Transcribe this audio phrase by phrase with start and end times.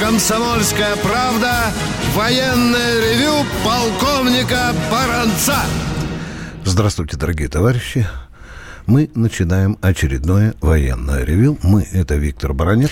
[0.00, 1.72] «Комсомольская правда»
[2.14, 5.56] военное ревю полковника Баранца.
[6.64, 8.06] Здравствуйте, дорогие товарищи.
[8.86, 11.58] Мы начинаем очередное военное ревю.
[11.62, 12.90] Мы– это Виктор Баранец.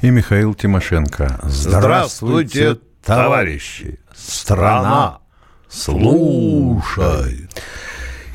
[0.00, 1.40] И Михаил Тимошенко.
[1.44, 3.98] Здравствуйте, товарищи.
[4.14, 5.18] Страна,
[5.68, 7.48] слушай.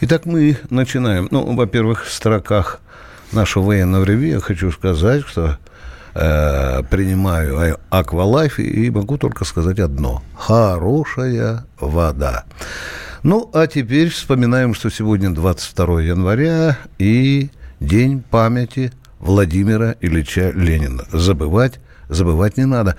[0.02, 1.28] Итак, мы начинаем.
[1.32, 2.80] Ну, во-первых, в строках
[3.32, 5.58] нашего военного ревью я хочу сказать, что
[6.14, 10.22] э, принимаю Аквалайф и могу только сказать одно.
[10.36, 12.46] Хорошая вода.
[13.24, 21.06] Ну, а теперь вспоминаем, что сегодня 22 января и День памяти Владимира Ильича Ленина.
[21.12, 22.96] Забывать забывать не надо.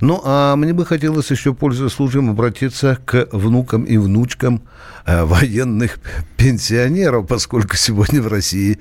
[0.00, 4.62] Ну, а мне бы хотелось еще, пользуясь случаем, обратиться к внукам и внучкам
[5.04, 5.98] э, военных
[6.36, 8.80] пенсионеров, поскольку сегодня в России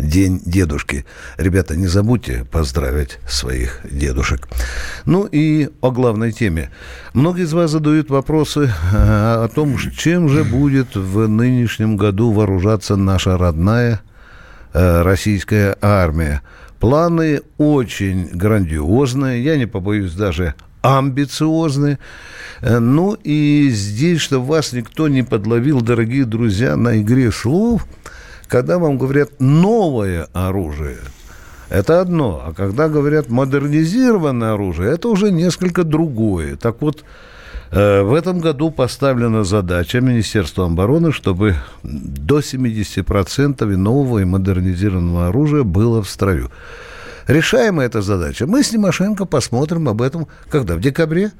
[0.00, 1.04] День дедушки.
[1.36, 4.48] Ребята, не забудьте поздравить своих дедушек.
[5.04, 6.70] Ну и о главной теме.
[7.12, 12.96] Многие из вас задают вопросы э, о том, чем же будет в нынешнем году вооружаться
[12.96, 14.00] наша родная
[14.72, 16.42] э, российская армия.
[16.78, 21.98] Планы очень грандиозные, я не побоюсь даже амбициозные.
[22.62, 27.86] Э, ну и здесь, чтобы вас никто не подловил, дорогие друзья, на игре слов,
[28.50, 30.98] когда вам говорят новое оружие,
[31.70, 32.42] это одно.
[32.44, 36.56] А когда говорят модернизированное оружие, это уже несколько другое.
[36.56, 37.04] Так вот,
[37.72, 45.62] Э, в этом году поставлена задача Министерства обороны, чтобы до 70% нового и модернизированного оружия
[45.62, 46.50] было в строю.
[47.28, 48.46] Решаемая эта задача.
[48.48, 50.74] Мы с Тимошенко посмотрим об этом, когда?
[50.74, 51.30] В декабре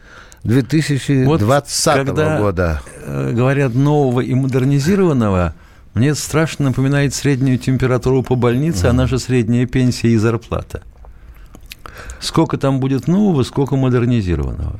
[0.45, 2.80] 2020 вот когда года.
[3.05, 5.55] Э, говорят нового и модернизированного,
[5.94, 8.91] мне страшно напоминает среднюю температуру по больнице, mm.
[8.91, 10.83] а наша средняя пенсия и зарплата.
[12.20, 14.78] Сколько там будет нового, сколько модернизированного?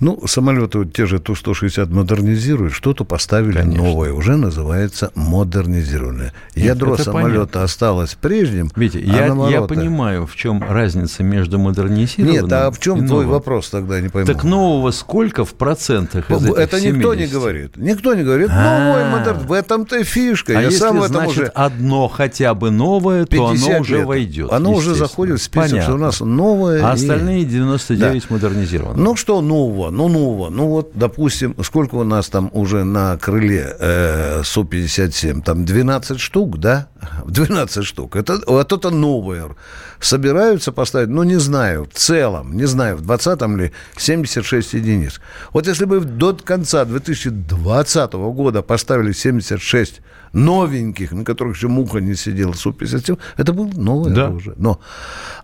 [0.00, 3.84] Ну, самолеты вот те же Ту-160 модернизируют, что-то поставили Конечно.
[3.84, 6.32] новое, уже называется модернизированное.
[6.56, 7.62] Нет, Ядро самолета понятно.
[7.64, 8.70] осталось прежним.
[8.74, 13.26] Витя, а я, я понимаю, в чем разница между модернизированным Нет, а в чем твой
[13.26, 14.26] вопрос тогда, не пойму.
[14.26, 17.76] Так нового сколько в процентах из Это этих никто не говорит.
[17.76, 18.48] Никто не говорит.
[18.48, 19.34] Новый модер...
[19.34, 20.52] В этом-то фишка.
[20.52, 21.46] А я если, сам в этом значит, уже...
[21.46, 24.50] одно хотя бы новое, то оно уже войдет.
[24.50, 25.82] Оно уже заходит в список, Понятно.
[25.82, 26.86] что у нас новое.
[26.86, 26.94] А и...
[26.94, 28.34] остальные 99 да.
[28.34, 29.02] модернизированы.
[29.02, 29.89] Ну, что нового?
[29.90, 30.50] Ну нового.
[30.50, 35.42] Ну вот, допустим, сколько у нас там уже на крыле э, Су-57?
[35.42, 36.88] Там 12 штук, да?
[37.26, 38.16] 12 штук.
[38.16, 39.56] Это, вот это новое.
[40.00, 45.20] Собираются поставить, ну не знаю, в целом, не знаю, в 20-м ли 76 единиц.
[45.52, 50.00] Вот если бы до конца 2020 года поставили 76
[50.32, 54.26] новеньких, на которых еще муха не сидела, Су-57, это было новое да.
[54.26, 54.54] оружие.
[54.58, 54.80] Но,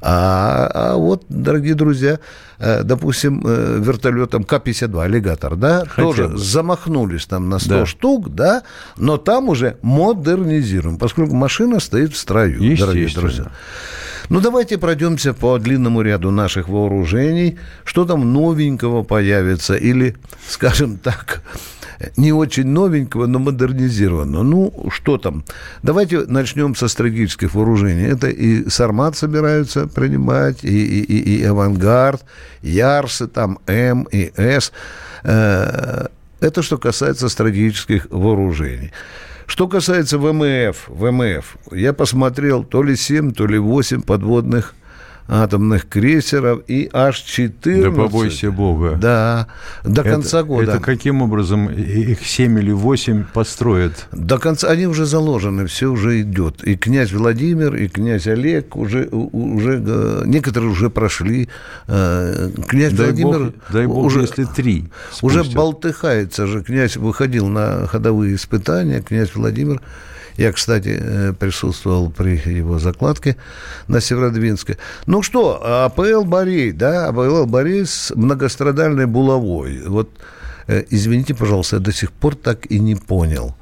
[0.01, 2.19] а, а вот, дорогие друзья,
[2.59, 6.13] э, допустим, э, вертолетом К-52, аллигатор, да, Хотел.
[6.13, 7.87] тоже замахнулись там на 100 да.
[7.87, 8.63] штук, да,
[8.97, 13.51] но там уже модернизируем, поскольку машина стоит в строю, дорогие друзья.
[14.29, 17.59] Ну, давайте пройдемся по длинному ряду наших вооружений.
[17.85, 19.75] Что там новенького появится?
[19.75, 20.17] Или,
[20.49, 21.43] скажем так,
[22.17, 24.43] не очень новенького, но модернизированного.
[24.43, 25.45] Ну, что там?
[25.83, 28.05] Давайте начнем со стратегических вооружений.
[28.05, 32.25] Это и Сармат собираются принимать, и, и, и, и Авангард,
[32.63, 34.73] Ярсы, там, М и С.
[35.23, 36.07] Э,
[36.41, 38.93] это что касается стратегических вооружений.
[39.47, 44.75] Что касается ВМФ, ВМФ, я посмотрел то ли 7, то ли 8 подводных
[45.29, 47.83] атомных крейсеров и аж 14.
[47.83, 48.97] Да побойся Бога.
[49.01, 49.49] Да,
[49.85, 50.73] до это, конца года.
[50.73, 54.07] Это каким образом их 7 или 8 построят?
[54.13, 56.63] До конца, они уже заложены, все уже идет.
[56.65, 61.49] И князь Владимир, и князь Олег уже, уже э, некоторые уже прошли.
[61.89, 63.39] Э, князь дай Владимир...
[63.39, 64.89] Бог, дай Бог, уже, если три
[65.23, 66.63] Уже болтыхается же.
[66.63, 69.81] Князь выходил на ходовые испытания, князь Владимир
[70.37, 73.37] я, кстати, э, присутствовал при его закладке
[73.89, 74.77] на Северодвинске.
[75.07, 79.83] Ну что, АПЛ Борей, да, АПЛ Борей с многострадальной булавой.
[79.87, 80.11] Вот,
[80.67, 83.55] э, извините, пожалуйста, я до сих пор так и не понял.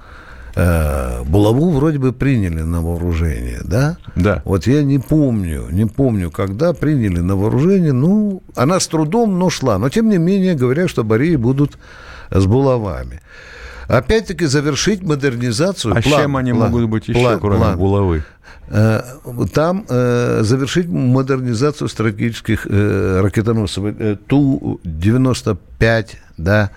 [0.56, 3.96] Э, булаву вроде бы приняли на вооружение, да?
[4.16, 4.42] Да.
[4.44, 7.92] Вот я не помню, не помню, когда приняли на вооружение.
[7.92, 9.78] Ну, она с трудом, но шла.
[9.78, 11.78] Но, тем не менее, говорят, что Бореи будут
[12.30, 13.20] с булавами
[13.88, 15.96] опять-таки завершить модернизацию.
[15.96, 17.78] А план, чем они план, могут быть еще, план, кроме план.
[17.78, 18.24] булавы?
[18.68, 19.02] Э,
[19.52, 23.84] там э, завершить модернизацию стратегических э, ракетоносцев
[24.26, 26.06] Ту-95,
[26.38, 26.70] да,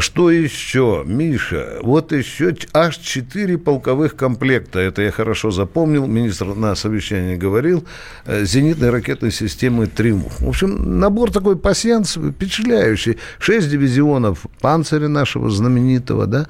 [0.00, 1.78] Что еще, Миша?
[1.82, 4.80] Вот еще аж четыре полковых комплекта.
[4.80, 6.06] Это я хорошо запомнил.
[6.06, 7.84] Министр на совещании говорил.
[8.24, 10.40] Э, зенитной ракетной системы «Триумф».
[10.40, 13.18] В общем, набор такой пассианс впечатляющий.
[13.38, 16.48] Шесть дивизионов панциря нашего знаменитого, да.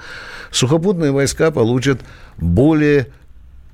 [0.50, 2.00] Сухопутные войска получат
[2.38, 3.08] более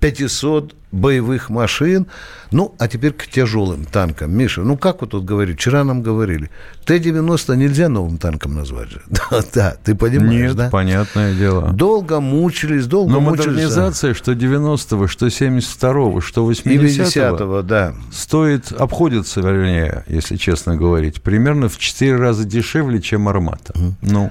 [0.03, 2.07] 500 боевых машин.
[2.51, 4.37] Ну, а теперь к тяжелым танкам.
[4.37, 5.57] Миша, ну как вы тут говорите?
[5.57, 6.51] Вчера нам говорили.
[6.85, 9.01] Т-90 нельзя новым танком назвать же.
[9.31, 10.69] Да, да, ты понимаешь, Нет, да?
[10.71, 11.71] понятное дело.
[11.73, 13.47] Долго мучились, долго Но мучились.
[13.47, 17.95] модернизация, что 90-го, что 72-го, что И 80-го, 50-го, да.
[18.13, 23.73] стоит, обходится, вернее, если честно говорить, примерно в 4 раза дешевле, чем «Армата».
[24.03, 24.31] Ну,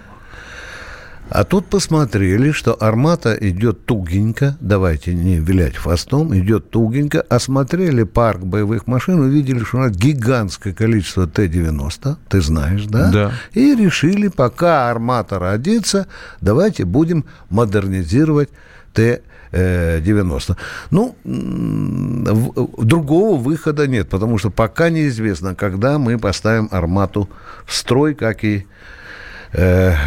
[1.34, 8.42] А тут посмотрели, что армата идет тугенько, давайте не вилять хвостом, идет тугенько, осмотрели парк
[8.42, 13.12] боевых машин, увидели, что у нас гигантское количество Т-90, ты знаешь, да?
[13.12, 13.32] Да.
[13.54, 16.08] И решили, пока армата родится,
[16.42, 18.50] давайте будем модернизировать
[18.94, 20.58] Т-90.
[20.90, 27.30] Ну, м, в- другого выхода нет, потому что пока неизвестно, когда мы поставим армату
[27.66, 28.66] в строй, как и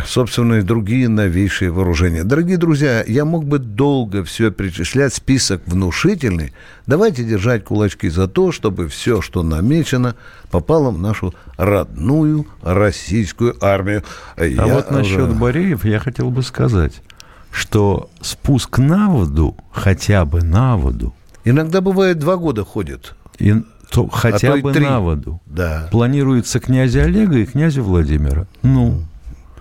[0.07, 2.25] собственно, и другие новейшие вооружения.
[2.25, 6.53] Дорогие друзья, я мог бы долго все перечислять, список внушительный.
[6.87, 10.15] Давайте держать кулачки за то, чтобы все, что намечено,
[10.51, 14.03] попало в нашу родную российскую армию.
[14.37, 17.03] а Я вот насчет Бореев я хотел бы сказать,
[17.51, 21.15] что спуск на воду, хотя бы на воду,
[21.47, 23.15] Иногда бывает два года ходит.
[23.39, 23.55] и
[23.91, 24.85] то, хотя то и бы три.
[24.87, 25.89] на воду, Да.
[25.93, 28.47] планируется князя Олега и князя Владимира.
[28.63, 29.03] Ну,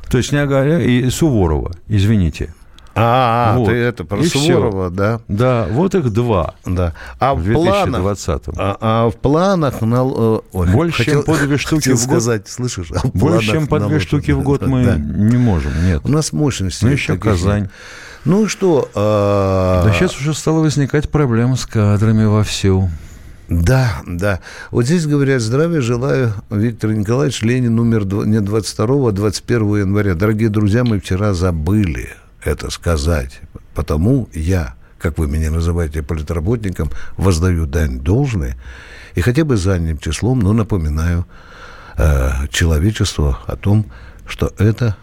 [0.10, 2.54] то есть князя Олега и Суворова, извините.
[2.96, 3.70] А, а, Вот.
[3.70, 4.28] ты это про И.
[4.28, 5.20] Суворова, да.
[5.28, 6.94] Да, вот их два Да.
[7.20, 8.54] А в в планах 2020-м.
[8.56, 9.96] А, а в планах на...
[10.06, 12.10] э, ой, Больше, чем по две штуки хотел в год.
[12.10, 12.92] сказать, слышишь?
[12.92, 14.96] а Больше, чем по две штуки в год мы Да.
[14.98, 16.02] не можем, нет.
[16.04, 16.86] У нас мощности.
[16.86, 17.62] Ну, еще Казань.
[17.64, 17.72] нет.
[18.26, 18.88] Ну что?
[18.94, 22.90] а, Да сейчас уже стала возникать проблема с кадрами вовсю.
[23.62, 24.40] Да, да.
[24.72, 30.16] Вот здесь говорят, здравия желаю, Виктор Николаевич, Ленин умер не 22, а 21 января.
[30.16, 32.10] Дорогие друзья, мы вчера забыли
[32.44, 33.42] это сказать.
[33.76, 38.56] Потому я, как вы меня называете, политработником, воздаю дань должной
[39.14, 41.28] и хотя бы задним числом, но напоминаю
[41.98, 43.86] э, человечеству о том,
[44.26, 44.98] что это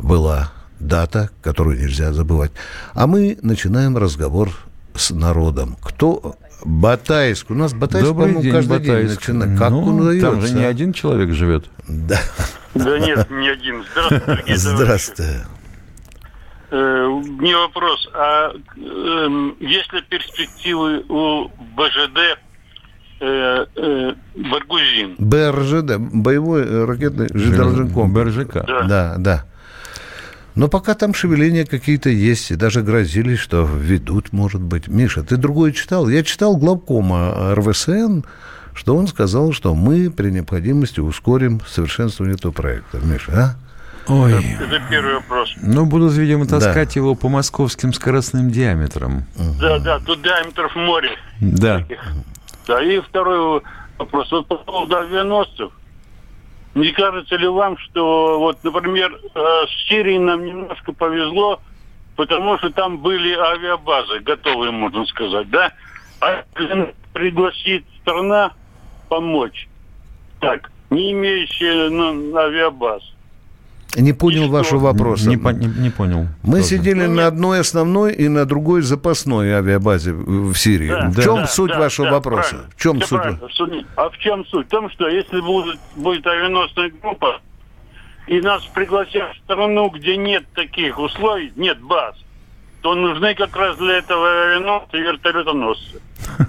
[0.00, 2.50] была дата, которую нельзя забывать.
[2.94, 4.50] А мы начинаем разговор
[4.96, 5.76] с народом.
[5.80, 7.50] Кто Батайск.
[7.50, 9.20] У нас Батайск, Добрый по-моему, день, каждый день Батайск.
[9.28, 9.58] начинает.
[9.58, 10.30] Как Ну, он удается?
[10.30, 11.66] Там же не один человек живет.
[11.88, 12.18] Да.
[12.74, 13.84] Да нет, не один.
[13.92, 15.22] Здравствуйте, Здравствуйте.
[15.22, 15.46] товарищи.
[16.72, 17.06] Э,
[17.38, 18.08] Мне вопрос.
[18.12, 22.18] А эм, есть ли перспективы у БЖД
[23.20, 25.14] э, э, Баргузин?
[25.18, 28.34] БРЖД, боевой ракетный железнодорожный комплекс.
[28.34, 28.66] БРЖК.
[28.88, 29.44] Да, да.
[30.56, 34.88] Но пока там шевеления какие-то есть, и даже грозились, что введут, может быть.
[34.88, 36.08] Миша, ты другое читал?
[36.08, 38.20] Я читал главкома РВСН,
[38.74, 42.98] что он сказал, что мы при необходимости ускорим совершенствование этого проекта.
[43.04, 43.56] Миша, а?
[44.12, 44.32] Ой.
[44.32, 45.52] Это первый вопрос.
[45.60, 46.58] Ну, будут, видимо, Да.
[46.60, 49.24] таскать его по московским скоростным диаметрам.
[49.60, 51.10] Да, да, тут диаметров море.
[51.40, 51.84] Да.
[52.66, 53.62] Да, и второй
[53.98, 54.30] вопрос.
[54.32, 55.70] Вот по поводу авианосцев.
[56.76, 61.58] Не кажется ли вам, что вот, например, э, с Сирией нам немножко повезло,
[62.16, 65.72] потому что там были авиабазы, готовые, можно сказать, да?
[66.20, 66.44] А
[67.14, 68.52] пригласит страна
[69.08, 69.68] помочь,
[70.38, 73.02] так, не имеющая ну, авиабаз,
[73.96, 74.86] Не понял И вашего что?
[74.86, 75.28] вопроса.
[75.28, 76.26] Не, не- не понял.
[76.42, 76.68] Мы Тоже.
[76.68, 80.88] сидели Ну, на одной основной и на другой запасной авиабазе в Сирии.
[80.88, 82.48] Да, в чем да, суть да, вашего да, вопроса?
[82.50, 82.70] правильно.
[82.76, 83.18] В чем Всё суть?
[83.20, 83.86] правильно.
[83.96, 84.66] А в чем суть?
[84.66, 87.40] В том, что если будет, будет авианосная группа,
[88.26, 92.16] и нас пригласят в страну, где нет таких условий, нет баз,
[92.82, 96.00] то нужны как раз для этого авианосцы и вертолетоносцы.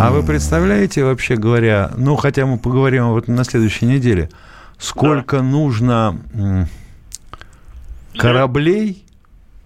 [0.00, 4.28] А вы представляете, вообще говоря, ну, хотя мы поговорим об этом на следующей неделе,
[4.84, 6.66] сколько нужно м,
[8.16, 9.04] кораблей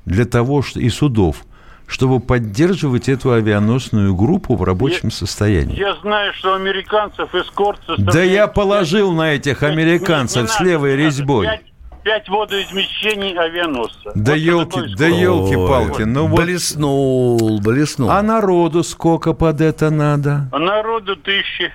[0.07, 1.45] для того, что, и судов,
[1.87, 5.79] чтобы поддерживать эту авианосную группу в рабочем состоянии?
[5.79, 10.61] Я знаю, что американцев эскорт Да составляет я пять- положил на этих американцев не с
[10.61, 11.03] левой надо.
[11.03, 11.47] резьбой.
[11.47, 11.63] Пять,
[12.05, 14.13] пять водоизмещений авианосца.
[14.15, 15.21] Да Вот елки, да скорость.
[15.21, 16.41] елки-палки, ну вот.
[16.41, 18.11] Блеснул, блеснул.
[18.11, 20.49] А народу сколько под это надо?
[20.53, 21.73] А народу тысячи.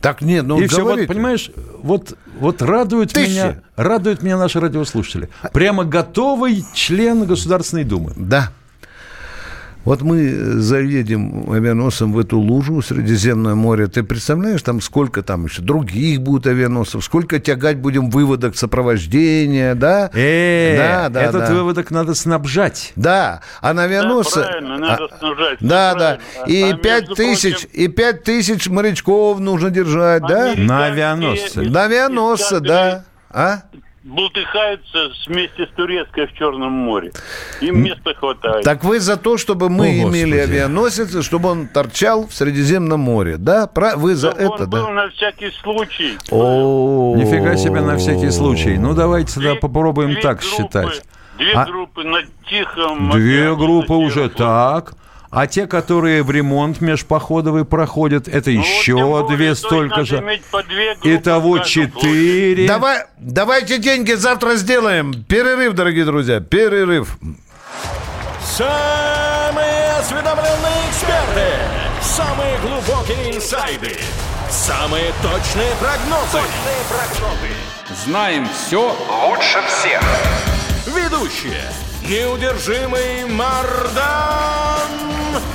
[0.00, 1.08] Так нет, ну и все, вот, говорите.
[1.08, 1.50] понимаешь,
[1.82, 2.62] вот, вот
[3.12, 3.30] Тысячи.
[3.30, 5.28] меня, радуют меня наши радиослушатели.
[5.52, 8.14] Прямо готовый член Государственной Думы.
[8.16, 8.50] Да.
[9.84, 13.86] Вот мы заедем авианосцем в эту лужу, Средиземное море.
[13.86, 20.10] Ты представляешь, там сколько там еще других будет авианосцев, сколько тягать будем выводок сопровождения, да?
[20.12, 21.54] Э, да, да, этот да.
[21.54, 22.92] выводок надо снабжать.
[22.94, 24.40] Да, а на авианосце...
[24.40, 26.18] Да, правильно, надо а, снабжать, Да, да.
[26.46, 30.54] И пять тысяч, и пять тысяч морячков нужно держать, да?
[30.56, 31.62] На авианосце.
[31.62, 33.04] На авианосце, да.
[33.30, 33.62] А?
[34.02, 37.12] Бултыхаются вместе с турецкой в Черном море.
[37.60, 38.64] Им места хватает.
[38.64, 40.52] Так вы за то, чтобы мы О, имели Господи.
[40.56, 43.66] авианосец, и чтобы он торчал в Средиземном море, да?
[43.66, 44.90] Про- Вы за Чтобы это, он был да?
[44.92, 46.16] на всякий случай.
[46.30, 48.78] О, Нифига себе на всякий случай.
[48.78, 51.02] Ну, давайте тогда попробуем так считать.
[51.36, 54.94] Две А- группы на Тихом Две группы уже так.
[55.30, 60.40] А те, которые в ремонт межпоходовый проходят, это Ну, вот еще более, две столько же.
[61.04, 62.66] Итого четыре.
[62.66, 65.24] Давай, давайте деньги завтра сделаем.
[65.24, 67.16] Перерыв, дорогие друзья, перерыв.
[68.44, 71.46] Самые осведомленные эксперты,
[72.02, 73.96] самые глубокие инсайды,
[74.48, 76.40] самые точные прогнозы.
[78.04, 78.96] Знаем все
[79.28, 80.02] лучше всех.
[80.86, 81.62] Ведущие.
[82.08, 85.19] Неудержимый Мардан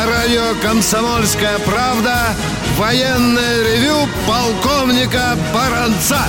[0.00, 2.28] На радио «Комсомольская правда»
[2.78, 6.20] военное ревю полковника Баранца.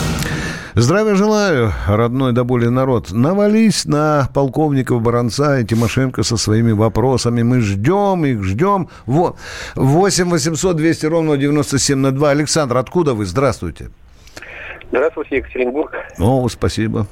[0.76, 3.12] Здравия желаю, родной до боли народ.
[3.12, 7.44] Навались на полковников Баранца и Тимошенко со своими вопросами.
[7.44, 8.90] Мы ждем их, ждем.
[9.06, 9.38] Во-
[9.76, 12.30] 8 800 200 ровно 9702.
[12.30, 13.26] Александр, откуда вы?
[13.26, 13.90] Здравствуйте.
[14.90, 15.94] Здравствуйте, Екатеринбург.
[16.20, 17.08] О, спасибо.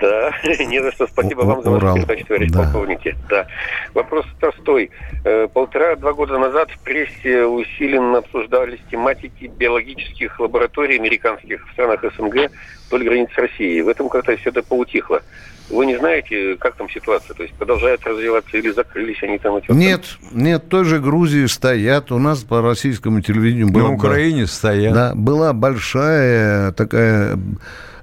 [0.00, 0.32] Да,
[0.64, 1.06] не за что.
[1.06, 2.62] Спасибо вам за вашу передачу, товарищ Да.
[2.62, 3.16] полковники.
[3.28, 3.46] Да.
[3.94, 4.90] Вопрос простой.
[5.24, 12.50] Э, Полтора-два года назад в прессе усиленно обсуждались тематики биологических лабораторий американских в странах СНГ
[12.88, 13.80] вдоль границ России.
[13.80, 15.20] В этом как-то все это поутихло.
[15.68, 17.32] Вы не знаете, как там ситуация?
[17.34, 19.54] То есть продолжают развиваться или закрылись они там?
[19.56, 22.10] эти- Нет, нет, той же Грузии стоят.
[22.10, 24.94] У нас по российскому телевидению На была, Украине стоят.
[24.94, 27.38] да, была большая такая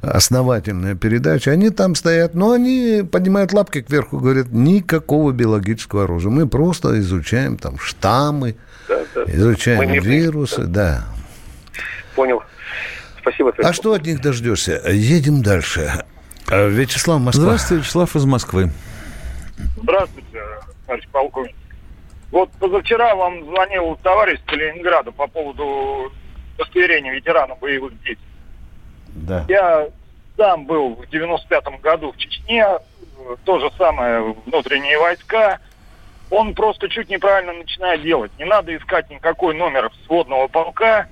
[0.01, 1.51] основательная передача.
[1.51, 6.31] Они там стоят, но они поднимают лапки кверху, говорят, никакого биологического оружия.
[6.31, 8.55] Мы просто изучаем там штаммы,
[8.87, 9.23] Да, да.
[9.27, 11.05] изучаем Мы вирусы, да.
[12.15, 12.41] Понял.
[13.21, 13.53] Спасибо.
[13.57, 14.81] А что от них дождешься?
[14.89, 16.03] Едем дальше.
[16.49, 17.43] А, Вячеслав Москва.
[17.43, 18.71] Здравствуйте, Вячеслав из Москвы.
[19.81, 20.39] Здравствуйте,
[20.85, 21.55] товарищ полковник.
[22.31, 26.11] Вот позавчера вам звонил товарищ с Калининграда по поводу
[26.57, 28.17] удостоверения ветерана боевых действий.
[29.25, 29.45] Да.
[29.47, 29.87] Я
[30.35, 32.65] сам был в 95-м году в Чечне,
[33.43, 35.59] то же самое внутренние войска.
[36.29, 38.31] Он просто чуть неправильно начинает делать.
[38.37, 41.07] Не надо искать никакой номер сводного полка,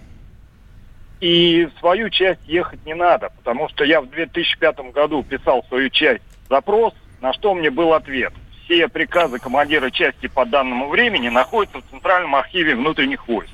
[1.21, 6.21] и свою часть ехать не надо, потому что я в 2005 году писал свою часть
[6.49, 8.33] запрос, на что мне был ответ.
[8.65, 13.53] Все приказы командира части по данному времени находятся в Центральном архиве внутренних войск.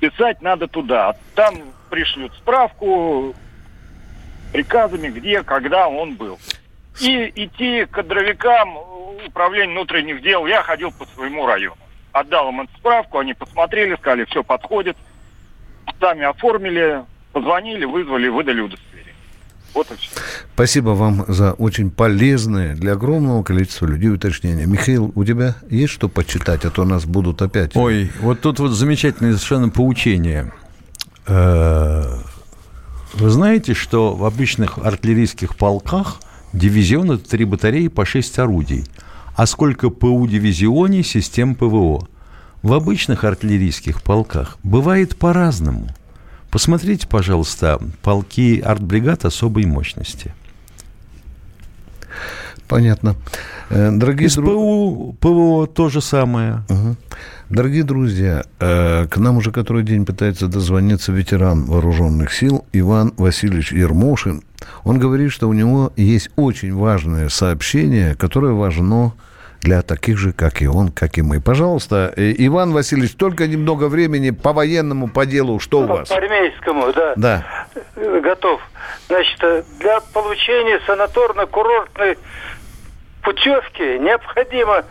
[0.00, 1.14] Писать надо туда.
[1.34, 1.54] Там
[1.90, 3.34] пришлют справку
[4.52, 6.38] приказами, где, когда он был.
[7.00, 11.76] И идти к кадровикам э, управления внутренних дел я ходил по своему району.
[12.12, 14.96] Отдал им эту справку, они посмотрели, сказали, все подходит.
[15.98, 19.14] Сами оформили, позвонили, вызвали, выдали удостоверение.
[19.72, 20.10] Вот и все.
[20.54, 24.66] Спасибо вам за очень полезные для огромного количества людей уточнения.
[24.66, 27.74] Михаил, у тебя есть что почитать, а то нас будут опять...
[27.74, 30.52] Ой, вот тут вот замечательное совершенно поучение.
[33.14, 36.20] Вы знаете, что в обычных артиллерийских полках
[36.52, 38.86] дивизион– это три батареи по шесть орудий.
[39.36, 42.08] А сколько ПУ дивизионе систем ПВО?
[42.62, 45.88] В обычных артиллерийских полках бывает по-разному.
[46.50, 50.34] Посмотрите, пожалуйста, полки артбригад особой мощности.
[52.68, 53.16] Понятно.
[53.68, 54.54] Э, Дорогие Из друзья...
[54.54, 56.62] ПУ, ПВО то же самое.
[56.68, 56.96] Мгм.
[57.52, 63.72] Дорогие друзья, э, к нам уже который день пытается дозвониться ветеран вооруженных сил Иван Васильевич
[63.72, 64.42] Ермошин.
[64.84, 69.12] Он говорит, что у него есть очень важное сообщение, которое важно
[69.60, 71.42] для таких же, как и он, как и мы.
[71.42, 76.08] Пожалуйста, э, Иван Васильевич, только немного времени по военному, по делу, что у вас?
[76.08, 77.12] По армейскому, да.
[77.16, 77.46] Да.
[77.96, 78.62] Э, Готов.
[79.08, 82.16] Значит, для получения санаторно-курортной
[83.22, 84.84] путевки необходимо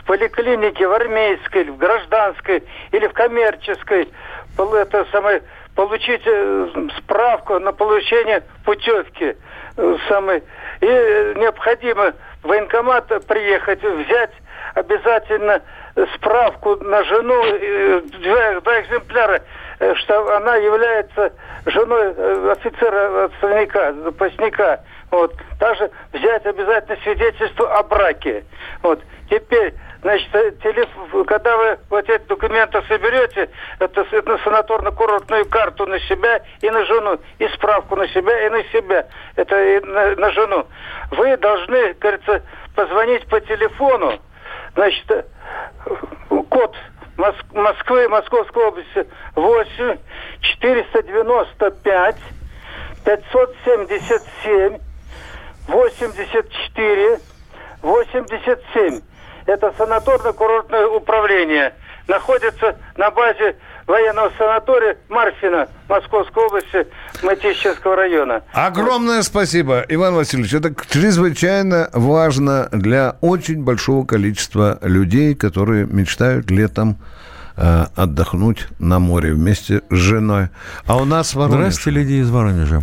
[0.00, 4.08] в поликлинике, в армейской, в гражданской или в коммерческой
[4.58, 5.42] это самое,
[5.74, 9.36] получить э, справку на получение путевки.
[9.76, 10.42] э, самой.
[10.80, 14.32] И э, необходимо в военкомат приехать, взять
[14.74, 15.62] обязательно
[16.14, 17.42] справку на жену,
[18.22, 19.42] два, два экземпляра,
[19.96, 21.32] что она является
[21.66, 24.80] женой э, офицера отставника, запасника.
[25.12, 25.34] Вот.
[25.58, 28.44] Также взять обязательно свидетельство о браке.
[28.82, 28.98] Вот.
[29.28, 36.00] Теперь, значит, э, телеф- когда вы вот эти документы соберете, это, это санаторно-курортную карту на
[36.00, 40.30] себя и на жену, и справку на себя и на себя, это и на, на
[40.30, 40.66] жену,
[41.10, 42.42] вы должны, кажется,
[42.74, 44.18] позвонить по телефону,
[44.74, 45.22] значит, э,
[46.48, 46.74] код
[47.18, 49.98] Мос- Москвы, Московской области 8
[50.40, 52.16] 495
[53.04, 54.78] 577
[55.68, 57.18] 84
[57.82, 59.00] 87.
[59.46, 61.74] Это санаторно-курортное управление.
[62.08, 66.86] Находится на базе военного санатория Марфина Московской области
[67.22, 68.42] Матищинского района.
[68.52, 70.54] Огромное спасибо, Иван Васильевич.
[70.54, 76.98] Это чрезвычайно важно для очень большого количества людей, которые мечтают летом
[77.56, 80.48] э, отдохнуть на море вместе с женой.
[80.86, 81.56] А у нас Воронеж.
[81.56, 82.82] Здравствуйте, Лидия из Воронежа.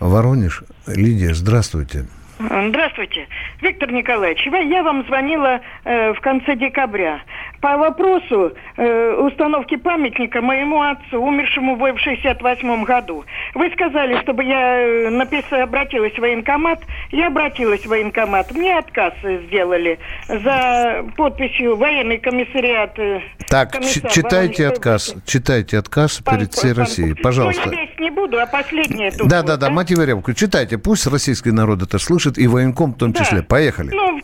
[0.00, 0.62] Воронеж.
[0.94, 2.06] Лидия, здравствуйте.
[2.38, 3.26] Здравствуйте,
[3.62, 4.46] Виктор Николаевич.
[4.46, 7.20] Я- Я вам звонила э, в конце декабря
[7.60, 13.24] по вопросу э, установки памятника моему отцу, умершему в 68 году.
[13.54, 16.80] Вы сказали, чтобы я э, написала, обратилась в военкомат.
[17.10, 18.52] Я обратилась в военкомат.
[18.52, 19.12] Мне отказ
[19.46, 19.98] сделали
[20.28, 22.98] за подписью военный комиссариат.
[22.98, 25.14] э, Так, комиссар читайте отказ.
[25.26, 27.14] Читайте отказ Пан- перед всей пан- Россией.
[27.16, 27.70] Ну, Пожалуйста.
[27.70, 29.10] я весь не буду, а последнее.
[29.24, 30.32] Да, вот, да, да, мотивы ревку.
[30.32, 30.78] Читайте.
[30.78, 33.24] Пусть российский народ это слышит, и военком в том Да.
[33.24, 33.42] числе.
[33.42, 33.90] Поехали.
[33.92, 34.22] Ну, в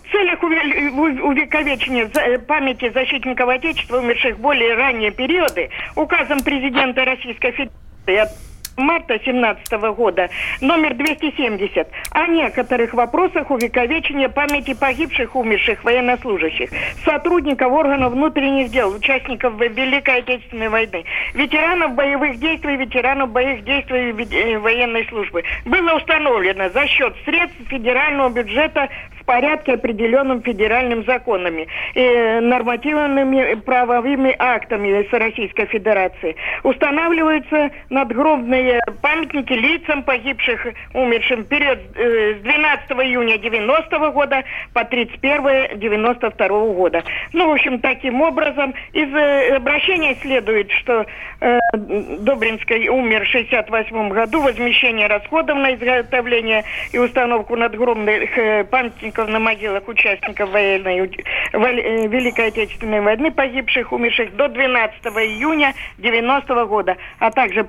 [0.65, 8.17] увековечения за- э, памяти защитников Отечества, умерших в более ранние периоды, указом президента Российской Федерации
[8.17, 8.29] от
[8.77, 10.29] марта 2017 года,
[10.61, 16.71] номер 270, о некоторых вопросах увековечения памяти погибших, умерших военнослужащих,
[17.05, 21.05] сотрудников органов внутренних дел, участников Великой Отечественной войны,
[21.35, 25.45] ветеранов боевых действий, ветеранов боевых действий э, военной службы.
[25.65, 28.89] Было установлено за счет средств федерального бюджета
[29.25, 36.37] в порядке, определенным федеральными законами, э, нормативными правовыми актами Российской Федерации.
[36.63, 44.85] Устанавливаются надгробные памятники лицам погибших, умершим в период э, с 12 июня 90 года по
[44.85, 47.03] 31 92 года.
[47.33, 51.07] Ну, в общем, таким образом, из э, обращения следует, что
[51.41, 59.14] э, Добринский умер в 68 году, возмещение расходов на изготовление и установку надгробных э, памятников
[59.17, 66.97] на могилах участников военной, э, Великой Отечественной войны, погибших, умерших до 12 июня 90 года,
[67.19, 67.67] а также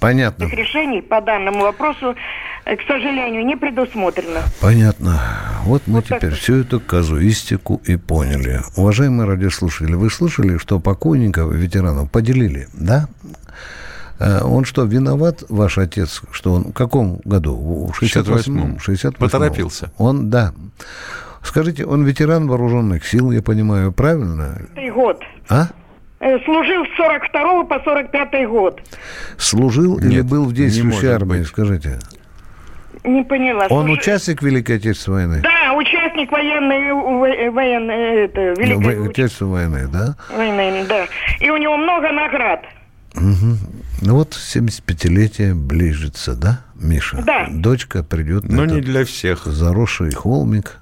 [0.00, 0.44] Понятно.
[0.44, 2.16] решений по данному вопросу,
[2.64, 4.40] э, к сожалению, не предусмотрено.
[4.60, 5.20] Понятно.
[5.64, 6.38] Вот мы Вот так теперь вот.
[6.38, 8.60] всю эту казуистику и поняли.
[8.76, 13.06] Уважаемые радиослушатели, вы слышали, что покойников, ветеранов поделили, да?
[14.20, 17.56] Э, Он что, виноват, ваш отец, что он в каком году?
[17.92, 18.78] В 68-м?
[18.78, 19.90] 68 Поторопился.
[19.98, 20.52] Он, да.
[21.42, 24.60] Скажите, он ветеран вооруженных сил, я понимаю, правильно?
[24.76, 25.22] И год.
[25.48, 25.68] А?
[26.20, 28.80] Э, Служил с 42 по 45 год.
[29.38, 31.46] Служил или Нет, был в действующей армии, быть.
[31.46, 31.98] скажите?
[33.04, 33.66] Не поняла.
[33.70, 35.40] Он Служи- участник Великой Отечественной войны?
[35.42, 40.16] Да, участник военной, во- военной, э, это, Великой Великой Отечественной войны, да?
[40.36, 41.06] войны, да.
[41.40, 42.60] И у него много наград.
[43.14, 43.56] Мгм.
[44.00, 47.22] Ну вот 75-летие ближется, да, Миша?
[47.26, 47.48] Да.
[47.50, 49.44] Дочка придет на Но этот не для всех.
[49.44, 50.78] заросший холмик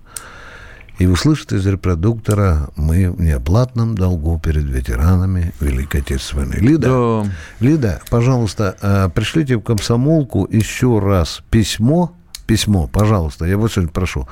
[0.98, 6.60] и услышит из репродуктора «Мы в неоплатном долгу перед ветеранами Великой Отечественной войны».
[6.60, 6.88] Лида,
[7.24, 7.30] Да.
[7.60, 12.12] Лида, пожалуйста, э, пришлите в комсомолку еще раз письмо,
[12.46, 14.28] письмо, пожалуйста, я вот сегодня прошу,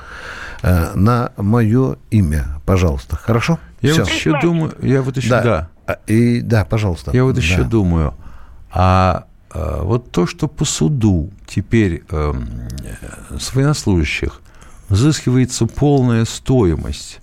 [0.61, 3.59] э, на мое имя, пожалуйста, хорошо?
[3.81, 4.03] Я Всё.
[4.03, 5.41] вот еще думаю, я вот еще, да.
[5.43, 7.11] да, А, И да, пожалуйста.
[7.13, 7.69] я вот еще Да.
[7.69, 8.13] думаю,
[8.79, 12.47] а, а, вот то, что по суду теперь эм,
[12.83, 14.39] э, с военнослужащих
[14.87, 17.19] взыскивается полная стоимость,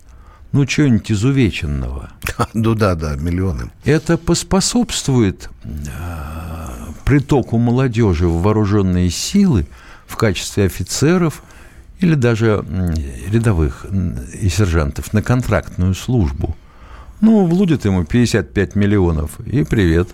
[0.51, 2.11] ну, чего-нибудь изувеченного,
[2.55, 3.71] Ну да, да, миллионы.
[3.85, 5.69] это поспособствует э,
[7.05, 9.69] притоку молодежи в вооруженные силы
[10.09, 11.40] в качестве офицеров
[12.01, 12.64] или даже
[13.31, 13.87] рядовых
[14.43, 16.57] и сержантов на контрактную службу.
[17.21, 20.09] Ну, влудят ему 55 миллионов, и привет.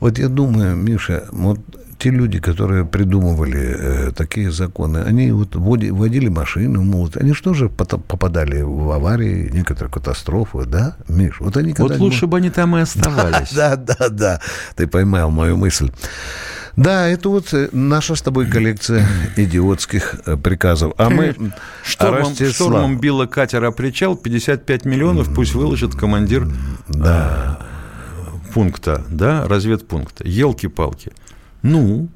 [0.00, 1.58] Вот я думаю, Миша, вот
[1.98, 7.54] те люди, которые придумывали э, такие законы, они вот води- водили машину, мол, они что
[7.54, 11.40] же пото- попадали в аварии, некоторые катастрофы, да, Миш?
[11.40, 13.52] Вот они Вот лучше бы они там и оставались.
[13.54, 14.40] Да, да, да,
[14.76, 15.90] ты поймал мою мысль.
[16.76, 19.04] Да, это вот э, наша с тобой коллекция
[19.36, 20.92] идиотских э, приказов.
[20.96, 21.34] А мы...
[21.82, 26.46] Штормом, Ростислав, штормом било катера причал, 55 миллионов пусть выложит командир
[26.88, 27.58] Да.
[28.54, 30.24] Пункта, да, разведпункта.
[30.26, 31.12] Елки-палки.
[31.62, 32.08] Ну,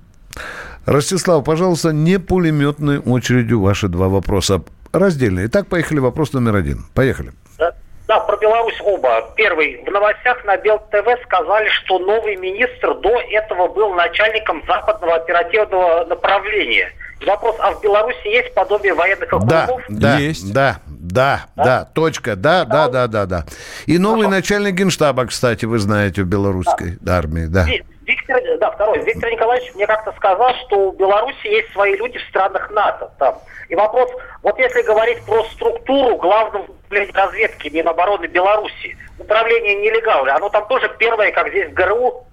[0.87, 4.63] Ростислав, пожалуйста, не пулеметной очередью ваши два вопроса.
[4.93, 5.47] Раздельные.
[5.47, 5.99] Итак, поехали.
[6.01, 6.85] Вопрос номер один.
[6.95, 7.33] Поехали.
[7.59, 7.73] Да,
[8.09, 9.33] да, про Беларусь оба.
[9.37, 9.83] Первый.
[9.87, 16.05] В новостях на Бел ТВ сказали, что новый министр до этого был начальником западного оперативного
[16.07, 16.91] направления.
[17.27, 19.83] Вопрос, а в Беларуси есть подобие военных Да, округов?
[19.89, 20.53] да, Есть.
[20.53, 20.81] да,
[21.13, 23.45] да, да, точка, да, да, да, да, да.
[23.87, 27.65] И новый начальник генштаба, кстати, вы знаете, в белорусской армии, да.
[27.65, 29.05] Ви- Виктор, да, второй.
[29.05, 33.11] Виктор Николаевич мне как-то сказал, что у Беларуси есть свои люди в странах НАТО.
[33.19, 33.37] Там.
[33.69, 34.11] И вопрос,
[34.43, 41.31] вот если говорить про структуру главного разведки Минобороны Беларуси, управление нелегалами, оно там тоже первое,
[41.33, 42.27] как здесь в ГРУ,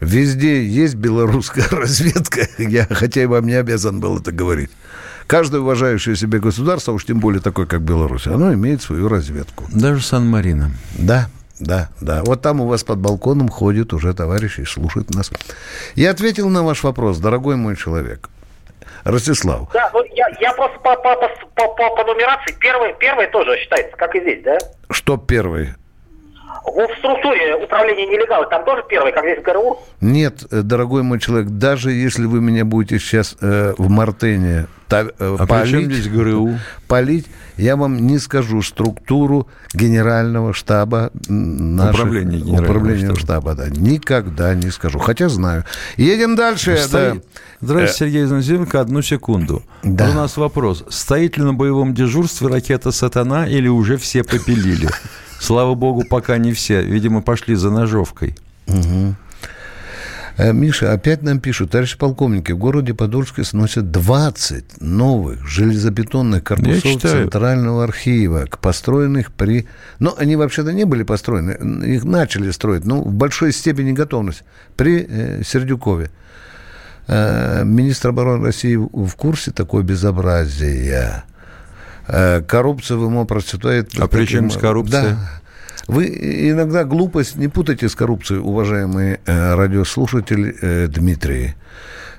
[0.00, 4.70] Везде есть белорусская разведка, я хотя и вам не обязан был это говорить.
[5.26, 9.64] Каждое уважающее себя государство, уж тем более такое, как Беларусь, оно имеет свою разведку.
[9.72, 10.70] даже Сан-Марино.
[10.98, 12.22] Да, да, да.
[12.24, 15.30] Вот там у вас под балконом ходит уже товарищ и слушает нас.
[15.94, 18.28] Я ответил на ваш вопрос, дорогой мой человек.
[19.04, 23.28] Ростислав, Да, ну я, я просто по, по, по, по, по- по нумерации первый, первый
[23.28, 24.58] тоже считается, как и здесь, да?
[24.90, 25.74] что первый?
[26.64, 29.78] В структуре управления нелегалами там тоже первый, как здесь в ГРУ.
[30.00, 35.06] Нет, э, дорогой мой человек, даже если вы меня будете сейчас э, в Мартене та-
[35.18, 36.58] э, А чем здесь ГРУ?
[36.86, 43.20] полить, я вам не скажу структуру генерального штаба наших- Управления генерального управления штаба.
[43.20, 45.64] штаба, да, никогда не скажу, хотя знаю.
[45.96, 46.76] Едем дальше.
[46.76, 47.20] Стоит- да.
[47.60, 48.80] Здравствуйте, Сергей Занзенко.
[48.80, 49.62] Одну секунду.
[49.82, 50.10] Да.
[50.10, 50.84] У нас вопрос.
[50.90, 54.88] Стоит ли на боевом дежурстве ракета «Сатана» или уже все попилили?
[55.40, 56.82] Слава богу, пока не все.
[56.82, 58.34] Видимо, пошли за ножовкой.
[60.38, 67.00] Э, Миша, опять нам пишут, товарищ полковники, в городе Подольске сносят 20 новых железобетонных корпусов.
[67.00, 69.66] Центрального архива, построенных при...
[69.98, 74.42] Но они вообще-то не были построены, их начали строить, но в большой степени готовность
[74.76, 76.10] при э, Сердюкове.
[77.08, 81.24] Э, министр обороны России в в курсе такое безобразие.
[82.08, 83.90] Э, Коррупция в МО процветает.
[83.98, 85.02] А при чем здесь коррупция?
[85.02, 85.18] Да.
[85.88, 86.06] Вы
[86.50, 91.54] иногда глупость не путайте с коррупцией, уважаемый э, радиослушатель э, Дмитрий.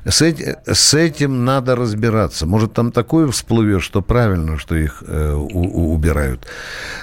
[0.05, 2.45] С, эти- с этим надо разбираться.
[2.45, 6.47] Может, там такое всплывет, что правильно, что их э, у- у- убирают.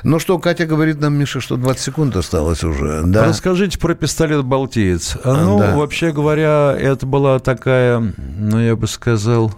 [0.04, 3.02] Ну что, Катя говорит нам, Миша, что 20 секунд осталось уже.
[3.04, 3.26] Да?
[3.26, 5.18] Расскажите про пистолет «Балтиец».
[5.22, 5.76] А, Ну, да.
[5.76, 9.52] вообще говоря, это была такая, ну, я бы сказал,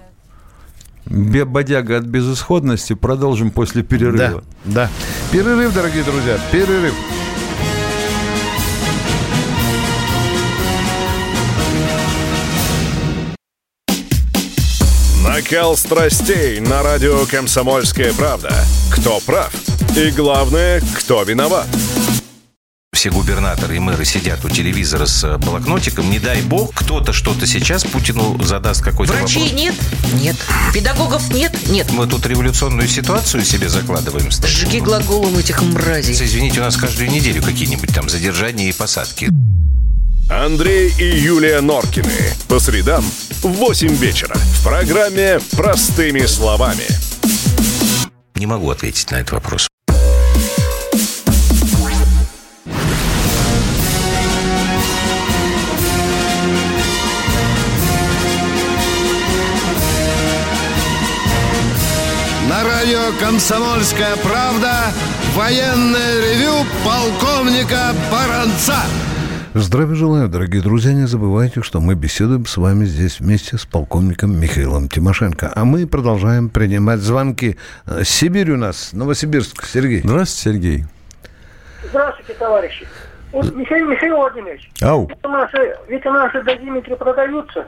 [1.08, 2.94] бодяга от безысходности.
[2.94, 4.44] Продолжим после Да, перерыва.
[4.64, 4.90] да.
[5.32, 6.94] Перерыв, дорогие друзья, перерыв.
[15.22, 18.54] Накал страстей на радио «Комсомольская правда».
[18.90, 19.52] Кто прав?
[19.96, 21.66] И главное, кто виноват?
[22.96, 27.46] Все губернаторы и мэры сидят у телевизора с э, блокнотиком, не дай бог, кто-то что-то
[27.46, 29.60] сейчас Путину задаст какой-то Врачей вопрос.
[29.60, 29.74] нет?
[30.14, 30.36] Нет.
[30.72, 31.54] Педагогов нет?
[31.68, 31.90] Нет.
[31.92, 34.24] Мы тут революционную ситуацию себе закладываем.
[34.26, 34.32] ли?
[34.46, 36.14] Сжиги глаголом этих мразей.
[36.14, 39.28] Извините, у нас каждую неделю какие-нибудь там задержания и посадки.
[40.30, 42.10] Андрей и Юлия Норкины.
[42.48, 43.04] По средам
[43.42, 44.34] в 8 вечера.
[44.34, 46.86] В программе «Простыми словами».
[48.36, 49.68] Не могу ответить на этот вопрос.
[62.86, 64.70] Радио «Комсомольская правда»
[65.34, 66.52] военное ревю
[66.84, 68.76] полковника Баранца.
[69.54, 70.92] Здравия желаю, дорогие друзья.
[70.92, 75.50] Не забывайте, что мы беседуем с вами здесь вместе с полковником Михаилом Тимошенко.
[75.52, 77.56] А мы продолжаем принимать звонки.
[77.86, 79.66] Э, Сибирь у нас, Новосибирск.
[79.66, 80.02] Сергей.
[80.04, 80.84] Здравствуйте, Сергей.
[81.90, 82.86] Здравствуйте, товарищи.
[83.32, 85.08] Вот, Михаил, Михаил Владимирович, Ау.
[85.08, 87.66] ведь у нас, э, ведь у нас же дозиметры продаются.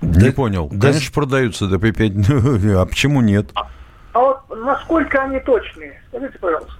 [0.00, 0.68] Не понял.
[0.72, 2.76] да- Конечно, продаются до P5.
[2.80, 3.50] А почему нет?
[3.54, 3.68] А
[4.20, 6.00] вот насколько они точные?
[6.08, 6.72] Скажите, пожалуйста.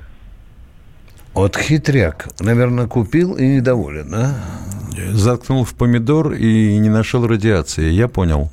[1.34, 2.28] Вот хитряк.
[2.38, 4.34] Наверное, купил и недоволен, а?
[5.12, 7.90] Заткнул в помидор и не нашел радиации.
[7.90, 8.50] Я понял.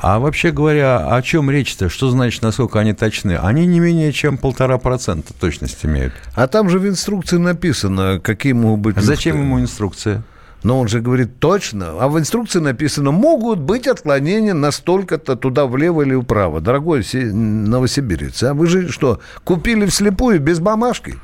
[0.00, 1.88] А вообще говоря, о чем речь-то?
[1.88, 3.36] Что значит, насколько они точны?
[3.36, 6.14] Они не менее чем полтора процента точность имеют.
[6.34, 8.96] А там же в инструкции написано, какие могут быть...
[8.96, 10.22] А Зачем ему инструкция?
[10.62, 16.02] Но он же говорит точно, а в инструкции написано, могут быть отклонения настолько-то туда влево
[16.02, 16.60] или вправо.
[16.60, 21.14] Дорогой новосибирец, а вы же что, купили вслепую без бумажки?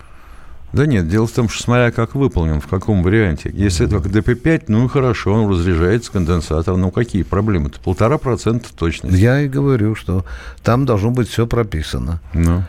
[0.73, 3.49] Да нет, дело в том, что смотря как выполнен, в каком варианте.
[3.55, 6.77] Если это как ДП-5, ну и хорошо, он разряжается, конденсатор.
[6.77, 7.79] Ну какие проблемы-то?
[7.79, 9.09] Полтора процента точно.
[9.09, 10.25] Я и говорю, что
[10.65, 12.21] там должно быть все прописано.
[12.33, 12.65] Ну.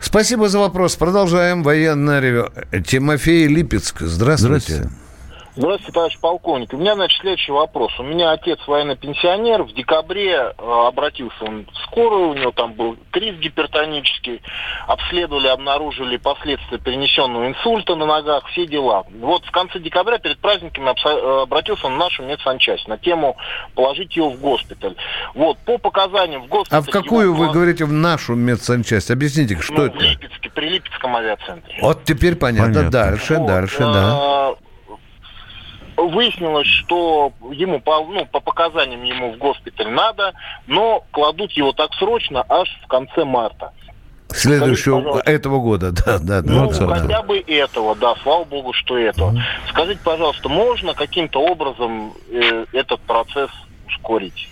[0.00, 0.96] Спасибо за вопрос.
[0.96, 2.50] Продолжаем военное ревю.
[2.86, 4.00] Тимофей Липецк.
[4.00, 4.74] Здравствуйте.
[4.74, 5.07] Здравствуйте.
[5.58, 6.72] Здравствуйте, товарищ полковник.
[6.72, 7.90] У меня, значит, следующий вопрос.
[7.98, 9.64] У меня отец военный пенсионер.
[9.64, 12.28] В декабре э, обратился он в скорую.
[12.28, 14.40] У него там был криз гипертонический.
[14.86, 19.04] Обследовали, обнаружили последствия перенесенного инсульта на ногах, все дела.
[19.18, 23.36] Вот в конце декабря, перед праздниками, обса- э, обратился он в нашу медсанчасть на тему
[23.74, 24.94] положить его в госпиталь.
[25.34, 26.82] Вот, по показаниям в госпитале...
[26.82, 29.10] А в какую его вы говорите в нашу медсанчасть?
[29.10, 29.98] Объясните, что ну, это?
[29.98, 31.78] в Липецке, при Липецком авиацентре.
[31.82, 32.74] Вот теперь понятно.
[32.74, 32.90] Понятно.
[32.92, 34.54] Дальше, Вот, дальше, да.
[35.98, 40.32] Выяснилось, что ему по, ну, по показаниям ему в госпиталь надо,
[40.68, 43.72] но кладут его так срочно аж в конце марта.
[44.30, 45.30] Следующего пожалуйста.
[45.30, 46.52] этого года, да, да, да.
[46.52, 46.96] Ну, да, да.
[46.98, 49.42] хотя бы этого, да, слава богу, что этого.
[49.70, 53.50] Скажите, пожалуйста, можно каким-то образом э, этот процесс
[53.88, 54.48] ускорить?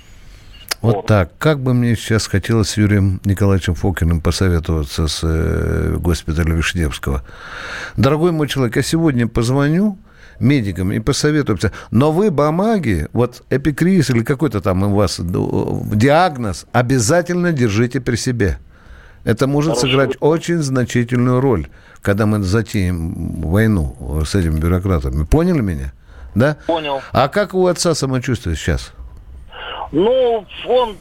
[0.83, 1.31] Вот так.
[1.39, 7.23] Как бы мне сейчас хотелось с Юрием Николаевичем Фокиным посоветоваться с э, госпиталя Вишневского.
[7.97, 9.99] Дорогой мой человек, я сегодня позвоню
[10.41, 11.73] медикам и посоветуемся.
[11.91, 18.17] Но вы бумаги, вот эпикриз или какой-то там у вас ну, диагноз, обязательно держите при
[18.17, 18.59] себе.
[19.25, 19.87] Это может Хорошо.
[19.89, 21.67] сыграть очень значительную роль,
[22.01, 25.25] когда мы затеем войну с этими бюрократами.
[25.25, 25.93] Поняли меня?
[26.37, 26.57] Да?
[26.67, 27.01] Понял.
[27.13, 28.93] А как у отца самочувствие сейчас?
[29.91, 30.97] Ну, он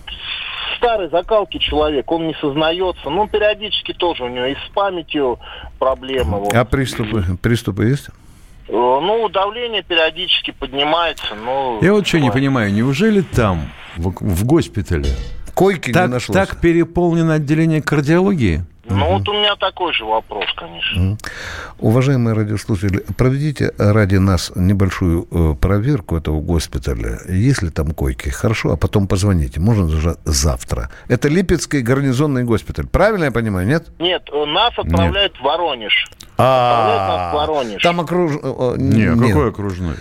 [0.78, 3.10] старой закалки человек, он не сознается.
[3.10, 5.39] Ну, периодически тоже у него и с памятью
[5.80, 6.39] проблемы.
[6.39, 6.54] вот.
[6.54, 8.10] А приступы, приступы есть?
[8.67, 11.80] Э, Ну, давление периодически поднимается, но...
[11.82, 15.10] Я вот что не понимаю, неужели там, в, в госпитале,
[15.54, 16.36] Койки не так, нашлось.
[16.36, 18.63] так переполнено отделение кардиологии?
[18.88, 21.17] Ну, вот у меня такой же вопрос, конечно.
[21.80, 27.19] Уважаемые радиослушатели, проведите ради нас небольшую э, проверку этого госпиталя.
[27.28, 28.30] Есть ли там койки?
[28.30, 29.60] Хорошо, а потом позвоните.
[29.60, 30.89] Можно даже завтра.
[31.08, 32.86] Это Липецкий гарнизонный госпиталь.
[32.86, 33.88] Правильно я понимаю, нет?
[34.00, 36.08] Нет, э, нас отправляют в Воронеж.
[36.38, 37.82] А, Воронеж.
[37.82, 38.34] там окруж...
[38.41, 39.28] э, Не, нет.
[39.28, 39.95] какой окружной?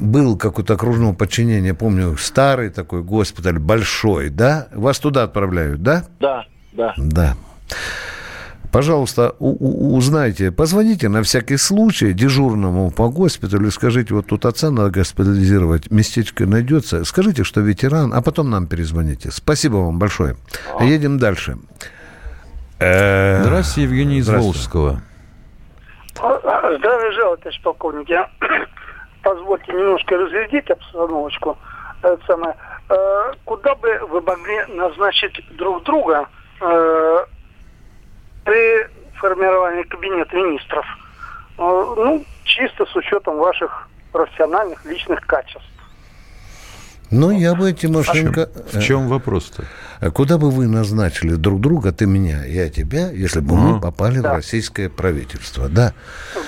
[0.00, 4.68] Был какой-то окружного подчинения, помню, старый такой госпиталь, большой, да?
[4.72, 6.04] Вас туда отправляют, да?
[6.20, 6.94] Да, да.
[6.96, 7.34] Да.
[8.74, 15.92] Пожалуйста, узнайте, позвоните на всякий случай дежурному по госпиталю скажите, вот тут отца надо госпитализировать,
[15.92, 17.04] местечко найдется.
[17.04, 19.30] Скажите, что ветеран, а потом нам перезвоните.
[19.30, 20.34] Спасибо вам большое.
[20.80, 21.56] Едем дальше.
[22.80, 24.28] Э, Здравствуйте, Евгений из.
[24.28, 25.02] Волжского.
[26.20, 28.08] А, Здравия желаю, товарищ полковник.
[28.08, 28.28] Я
[29.22, 31.56] позвольте немножко разрядить обстановочку.
[32.02, 32.56] Это самое.
[32.88, 36.26] Э, Куда бы вы могли назначить друг друга
[36.60, 37.24] э,
[38.44, 40.86] при формировании кабинета министров?
[41.58, 45.68] Э, Ну, чисто с учетом ваших профессиональных личных качеств.
[47.14, 48.48] Ну, я бы, Тимошенко...
[48.72, 49.64] В чем вопрос-то?
[50.00, 54.18] э, Куда бы вы назначили друг друга, ты меня, я тебя, если бы мы попали
[54.18, 55.94] в российское правительство, да?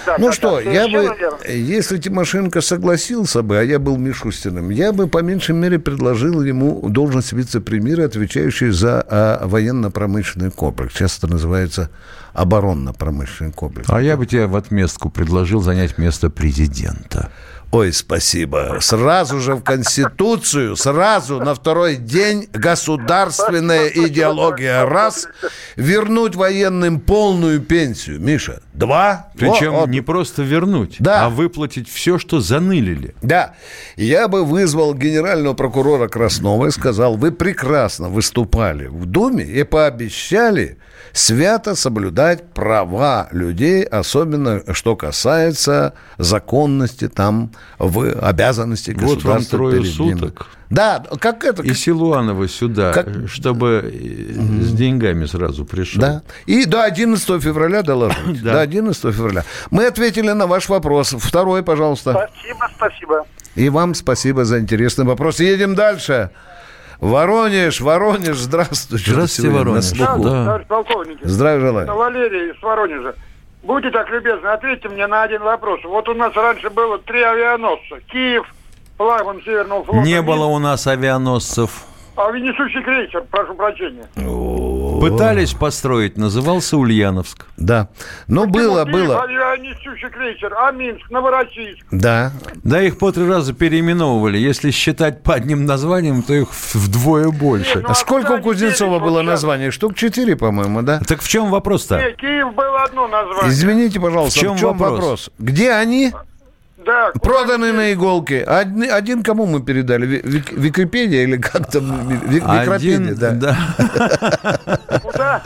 [0.05, 1.39] Да, Ну да, что, да, я бы, верно.
[1.49, 6.89] если Тимошенко согласился бы, а я был Мишустиным, я бы по меньшей мере предложил ему
[6.89, 10.95] должность вице-премьера, отвечающей за а, военно-промышленный комплекс.
[10.95, 11.91] Сейчас это называется
[12.33, 13.89] оборонно-промышленный комплекс.
[13.89, 17.31] А я бы тебе в отместку предложил занять место президента.
[17.73, 18.79] Ой, спасибо.
[18.81, 24.87] Сразу же в Конституцию, сразу на второй день государственная идеология.
[24.87, 25.27] Раз.
[25.75, 28.21] Вернуть военным полную пенсию.
[28.21, 28.63] Миша.
[28.73, 29.29] Два.
[29.37, 29.89] Причем Во, вот.
[29.89, 31.27] не просто вернуть, Да.
[31.27, 33.15] а выплатить все, что занылили.
[33.23, 33.55] Да,
[33.97, 40.79] я бы вызвал генерального прокурора Краснова и сказал, вы прекрасно выступали в Думе и пообещали
[41.13, 49.81] свято соблюдать права людей, особенно что касается законности там в обязанности Вот вам государства трое
[49.83, 50.19] перед ним.
[50.19, 50.47] суток.
[50.71, 51.63] Да, как это?
[51.63, 56.01] И Силуанова сюда, Как- чтобы э, с деньгами сразу пришел.
[56.01, 56.23] Да.
[56.47, 58.43] И до 11 февраля доложить.
[58.43, 58.53] Да.
[58.55, 59.45] До 11 февраля.
[59.71, 61.15] Мы ответили на ваш вопрос.
[61.19, 62.13] Второй, пожалуйста.
[62.13, 63.25] Спасибо, спасибо.
[63.55, 65.41] И вам спасибо за интересный вопрос.
[65.41, 66.31] Едем дальше.
[67.01, 69.11] Воронеж, Воронеж, здравствуйте.
[69.13, 69.91] Здравствуйте, Воронеж.
[69.93, 70.63] Да.
[71.23, 71.85] Здравия желаю.
[71.87, 73.15] Это Валерий из Воронежа.
[73.67, 75.81] Будьте так любезны, ответьте мне на один вопрос.
[75.83, 78.01] Вот у нас раньше было три авианосца.
[78.13, 78.47] Киев,
[78.97, 80.07] флагман Северного флота.
[80.07, 81.85] Не было у нас авианосцев.
[82.17, 84.07] А несущий крейсер, прошу прощения.
[85.01, 87.47] Пытались построить, назывался Ульяновск.
[87.59, 87.89] Да.
[88.29, 89.23] Но было, Киев, было.
[89.23, 91.85] а несущий крейсер, а Минск, Новороссийск.
[91.91, 92.33] Да.
[92.65, 94.39] Да, их по три раза переименовывали.
[94.39, 97.83] Если считать по одним названиям, то их в- вдвое больше.
[97.87, 99.71] А сколько у Кузнецова было названий?
[99.71, 101.01] Штук четыре, по-моему, да?
[101.07, 101.99] Так в чем вопрос-то?
[101.99, 103.51] Нет, Киев было одно название.
[103.51, 104.91] Извините, пожалуйста, В чем вопрос?
[104.91, 105.31] вопрос?
[105.39, 106.13] Где они?
[106.87, 108.45] Да, Проданы на иголке.
[108.45, 110.07] Один, один кому мы передали?
[110.07, 112.09] Ви- Вик- Википедия или как там?
[112.09, 113.31] Ви- Викропедия, Один, да.
[113.33, 114.99] да.
[115.03, 115.43] куда?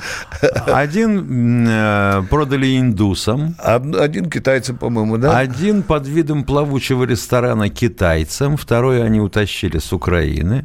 [0.66, 3.54] Один э, продали индусам.
[3.58, 5.38] Од- Один китайцам, по-моему, да?
[5.38, 8.56] Один под видом плавучего ресторана китайцам.
[8.56, 10.64] Второй они утащили с Украины.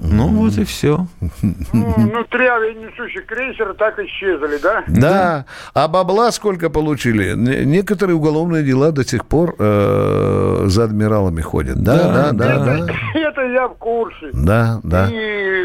[0.00, 1.06] Ну, вот и все.
[1.42, 4.84] Ну, ну, три авианесущих крейсера так исчезли, да?
[4.86, 5.44] Да.
[5.74, 7.34] А бабла сколько получили?
[7.34, 11.82] Некоторые уголовные дела до сих пор э, за адмиралами ходят.
[11.82, 12.78] Да, да, да, да.
[12.78, 14.30] это, это я в курсе.
[14.32, 15.08] Да, да.
[15.10, 15.64] И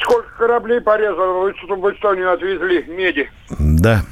[0.00, 3.30] сколько кораблей порезало, чтобы в Эстонию отвезли меди.
[3.58, 4.02] Да.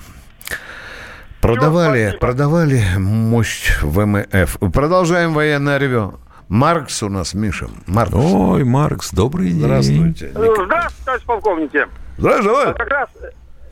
[1.40, 4.58] Продавали, продавали мощь ВМФ.
[4.72, 6.14] Продолжаем военное ревю.
[6.50, 7.68] Маркс у нас, Миша.
[7.86, 8.12] Маркс.
[8.12, 9.60] Ой, Маркс, добрый день.
[9.60, 10.32] Здравствуйте.
[10.34, 11.86] Э, Здравствуйте, товарищ полковники.
[12.18, 12.66] Здравствуй, давай.
[12.66, 13.08] А Как раз,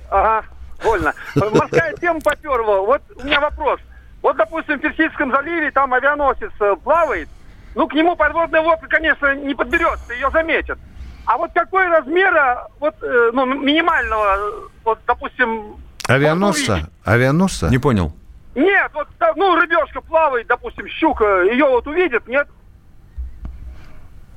[0.09, 0.47] ага,
[0.85, 1.13] вольно.
[1.35, 2.83] Морская тема поперла.
[2.83, 3.81] Вот у меня вопрос.
[4.23, 7.29] Вот, допустим, в Персидском заливе там авианосец э, плавает.
[7.75, 10.79] Ну, к нему подводная лодка, конечно, не подберется, ее заметят.
[11.27, 14.39] А вот какой размера, вот, э, ну, минимального,
[14.85, 15.79] вот, допустим...
[16.07, 16.89] Авианосца?
[17.05, 17.71] Авианосца?
[17.71, 18.13] Не понял.
[18.55, 22.47] Нет, вот, ну, рыбешка плавает, допустим, щука, ее вот увидит, нет?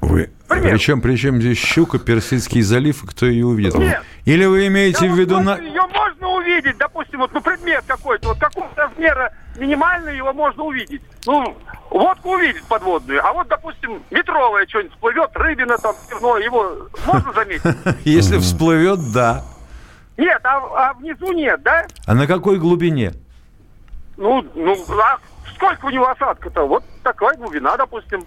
[0.02, 0.30] Вы...
[0.48, 3.76] Причем, причем здесь щука, Персидский залив, кто ее увидит?
[3.76, 4.04] Нет.
[4.26, 5.40] Или вы имеете в виду...
[5.40, 5.58] на...
[5.58, 11.02] Ее можно увидеть, допустим, вот, ну, предмет какой-то, вот какого размера минимальный его можно увидеть.
[11.26, 11.58] Ну,
[11.90, 17.64] водку увидеть подводную, а вот, допустим, метровая что-нибудь всплывет, рыбина там, ну, его можно заметить?
[18.04, 19.44] Если всплывет, да.
[20.18, 21.88] Нет, а, а внизу нет, да?
[22.06, 23.14] А на какой глубине?
[24.18, 25.18] Ну, ну, а
[25.56, 26.68] сколько у него осадка-то?
[26.68, 28.24] Вот такая глубина, допустим.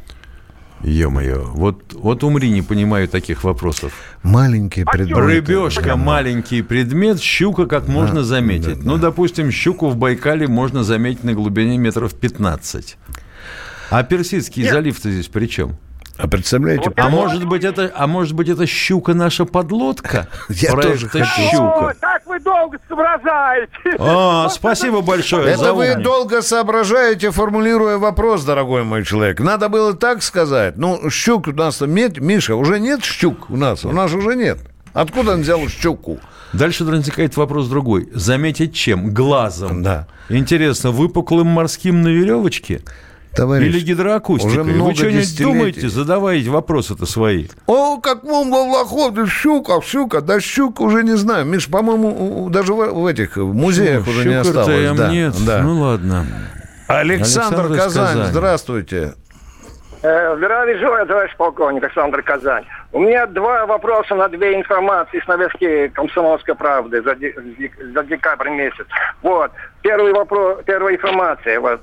[0.85, 3.93] Ё-моё, вот, вот умри, не понимаю таких вопросов.
[4.23, 5.21] Маленькие предметы.
[5.21, 8.85] Рыбешка, маленький предмет, щука как можно заметить.
[8.85, 12.99] Ну, допустим, щуку в Байкале можно заметить на глубине метров 15.
[13.91, 15.79] А Персидский залив-то здесь при чем?
[16.17, 16.93] А представляете?
[16.97, 20.29] А может быть это, а может быть это щука наша подлодка?
[20.49, 21.25] Я тоже хочу.
[21.51, 21.95] щука.
[22.01, 23.97] Так вы долго соображаете.
[23.99, 25.53] А, спасибо большое.
[25.53, 29.41] Это вы долго соображаете, формулируя вопрос, дорогой мой человек.
[29.41, 30.77] Надо было так сказать.
[30.77, 33.85] Ну, щук у нас нет, Миша, уже нет щук у нас.
[33.85, 34.59] У нас уже нет.
[34.93, 36.21] Откуда он взял щуку?
[36.53, 38.09] Дальше возникает вопрос другой.
[38.15, 39.13] Заметить чем?
[39.13, 39.83] Глазом.
[39.83, 40.07] Да.
[40.29, 42.83] Интересно, выпуклым морским на веревочке?
[43.37, 44.53] Товарищ, Или гидроакустикой?
[44.53, 45.45] уже много Вы что-нибудь десятилетий.
[45.53, 45.89] думаете?
[45.89, 47.47] Задавайте вопросы-то свои.
[47.67, 51.45] О, как вам Волохов, щука, щука, да щука уже не знаю.
[51.45, 54.97] Миш, по-моему, даже в, в этих музеях Ну, уже не осталось.
[54.97, 55.35] Да, нет.
[55.47, 55.63] да.
[55.63, 56.27] Ну ладно.
[56.87, 59.15] Александр, Александр Казань, здравствуйте.
[60.03, 62.65] Э, Здравия желаю, товарищ полковник Александр Казань.
[62.93, 67.17] У меня два вопроса на две информации с новостей «Комсомольской правды» за,
[67.95, 68.85] за декабрь месяц.
[69.23, 69.51] Вот.
[69.81, 71.59] Первый вопрос, первая информация.
[71.59, 71.81] Вот.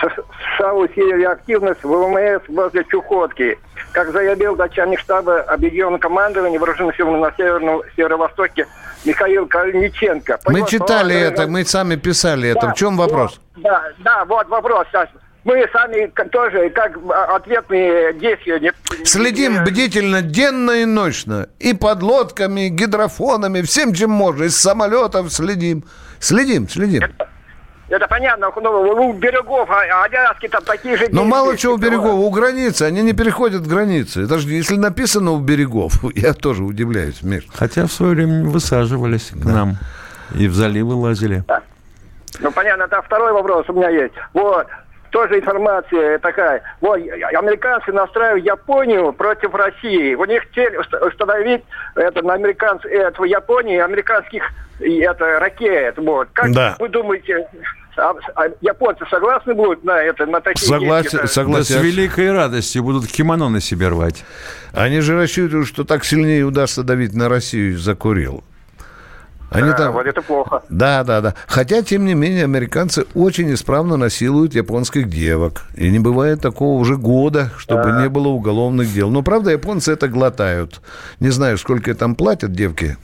[0.00, 3.58] США усилили активность ВМС возле Чукотки.
[3.92, 8.66] Как заявил начальник штаба Объединенного командования Вооруженных сил на Северном Северо-Востоке
[9.04, 10.38] Михаил Калиниченко.
[10.44, 12.66] По Мы читали словам, это, мы сами писали это.
[12.68, 13.40] Да, В чем вопрос?
[13.54, 14.86] вот, да, да, вот вопрос.
[14.90, 15.08] сейчас.
[15.44, 18.72] Мы сами тоже как а, ответные действия не,
[19.04, 21.48] Следим бдительно, денно и ночно.
[21.58, 24.44] И подлодками, и гидрофонами, всем, чем можно.
[24.44, 25.84] Из самолетов следим.
[26.20, 27.02] Следим, следим.
[27.02, 27.28] Это
[28.08, 31.08] понятно, ну, у берегов а, Аляски там такие же...
[31.10, 34.24] Но мало чего у берегов, у границы, они не переходят границы.
[34.24, 37.46] Это же если написано у берегов, я тоже удивляюсь, Миш.
[37.52, 39.76] Хотя в свое время высаживались к нам.
[40.34, 41.44] И в заливы лазили.
[42.40, 44.14] Ну, понятно, это второй вопрос у меня есть.
[44.32, 44.66] Вот.
[45.12, 46.62] Тоже информация такая.
[46.80, 50.14] Вот, американцы настраивают Японию против России.
[50.14, 51.62] У них цель уст- установить
[51.94, 54.42] это на американцев, это в Японии американских
[54.80, 55.98] это ракет.
[55.98, 56.28] Вот.
[56.32, 56.76] Как Да.
[56.78, 57.46] вы думаете,
[57.98, 61.26] а- а японцы согласны будут на это, на такие Согласен, действия?
[61.26, 61.74] согласен.
[61.74, 64.24] Да с великой радостью будут кимоно на себе рвать.
[64.72, 68.42] Они же рассчитывают, что так сильнее удастся давить на Россию из-за Курил.
[69.52, 69.92] Они Да, там...
[69.92, 70.62] вот это плохо.
[70.68, 71.34] Да, да, да.
[71.46, 75.62] Хотя, тем не менее, американцы очень исправно насилуют японских девок.
[75.74, 79.10] И не бывает такого уже года, чтобы не было уголовных дел.
[79.10, 80.80] Но, правда, японцы это глотают.
[81.20, 82.96] Не знаю, сколько там платят девки.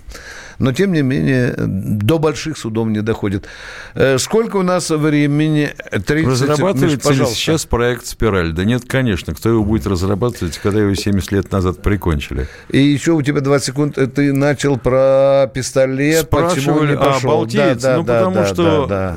[0.59, 3.47] Но тем не менее до больших судов не доходит.
[3.95, 5.71] Э, Сколько у нас времени?
[5.91, 7.37] 30 Миш, Разрабатывается ли пожалуйста.
[7.37, 8.53] сейчас проект «Спираль»?
[8.53, 9.35] Да нет, конечно.
[9.35, 12.49] Кто его будет разрабатывать, когда его 70 лет назад прикончили?
[12.71, 13.99] И еще у тебя 20 секунд.
[13.99, 16.29] Э, Ты начал про пистолет.
[16.29, 17.31] почему Спрашивали, не а, пошел?
[17.31, 17.83] «Балтиец»?
[17.83, 19.17] Да, да, Ну, да, потому да, что- да,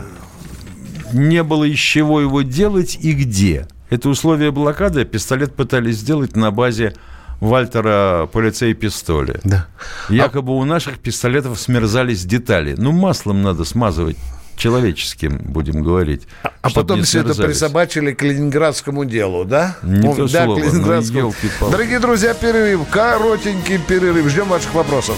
[1.13, 1.17] да.
[1.19, 3.67] Не было из чего его делать и где.
[3.89, 6.93] Это условие блокады пистолет пытались сделать на базе
[7.41, 9.39] Вальтера полицей пистоли.
[9.43, 9.67] Да.
[10.09, 12.75] Якобы у наших пистолетов смерзались детали.
[12.77, 14.15] Ну, маслом надо смазывать
[14.55, 16.27] человеческим, будем говорить.
[16.61, 19.75] А чтоб потом все это присобачили к ленинградскому делу, да?
[19.81, 21.33] Не О, то да, слово, к ну, ленинградскому.
[21.71, 22.87] Дорогие друзья, перерыв.
[22.91, 24.29] Коротенький перерыв.
[24.29, 25.17] Ждем ваших вопросов.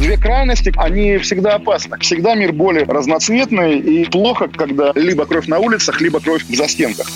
[0.00, 1.98] Две крайности, они всегда опасны.
[2.00, 7.06] Всегда мир более разноцветный и плохо, когда либо кровь на улицах, либо кровь в застенках.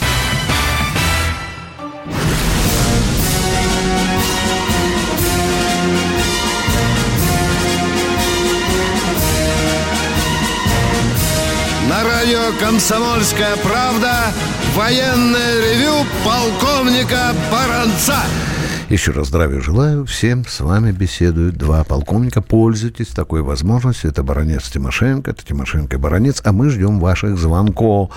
[11.89, 14.33] На радио «Комсомольская правда»
[14.75, 18.19] военное ревю полковника Баранца.
[18.89, 20.45] Еще раз здравия желаю всем.
[20.45, 22.41] С вами беседуют два полковника.
[22.41, 24.11] Пользуйтесь такой возможностью.
[24.11, 26.41] Это Баранец Тимошенко, это Тимошенко и Баранец.
[26.45, 28.11] А мы ждем ваших звонков.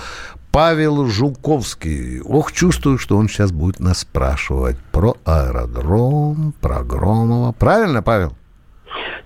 [0.52, 2.20] Павел Жуковский.
[2.20, 7.50] Ох, чувствую, что он сейчас будет нас спрашивать про аэродром, про Громова.
[7.52, 8.34] Правильно, Павел?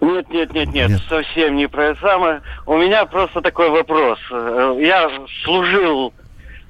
[0.00, 2.40] Нет, нет, нет, нет, совсем не про это самое.
[2.66, 4.18] У меня просто такой вопрос.
[4.30, 5.10] Э, Я
[5.44, 6.12] служил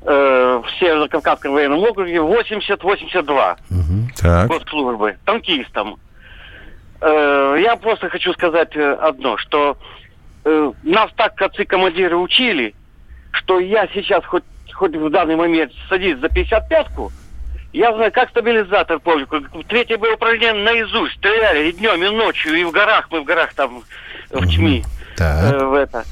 [0.04, 3.56] э, в Северо-Кавказском военном округе 80-82
[4.20, 4.48] Так.
[4.48, 5.96] год службы, танкистом.
[7.00, 9.76] Э, Я просто хочу сказать э, одно, что
[10.44, 12.74] э, нас так отцы-командиры учили,
[13.32, 17.10] что я сейчас хоть, хоть в данный момент садись за 55-ку,
[17.72, 19.26] я знаю, как стабилизатор помню.
[19.68, 21.14] Третье было управление наизусть.
[21.16, 23.08] Стреляли и днем, и ночью, и в горах.
[23.10, 23.82] Мы в горах там,
[24.30, 24.84] в ЧМИ.
[25.16, 25.52] Так.
[25.54, 26.04] э, в это.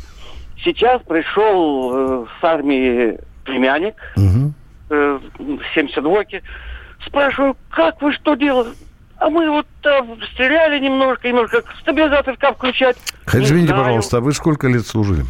[0.65, 3.95] Сейчас пришел э, с армии племянник,
[4.91, 5.19] э,
[5.75, 6.43] 72-ки.
[7.07, 8.71] Спрашиваю, как вы что делали?
[9.19, 11.63] А мы вот там стреляли немножко, немножко.
[11.81, 12.97] Стабилизатор как включать?
[13.33, 15.25] Извините, пожалуйста, а вы сколько лет служили?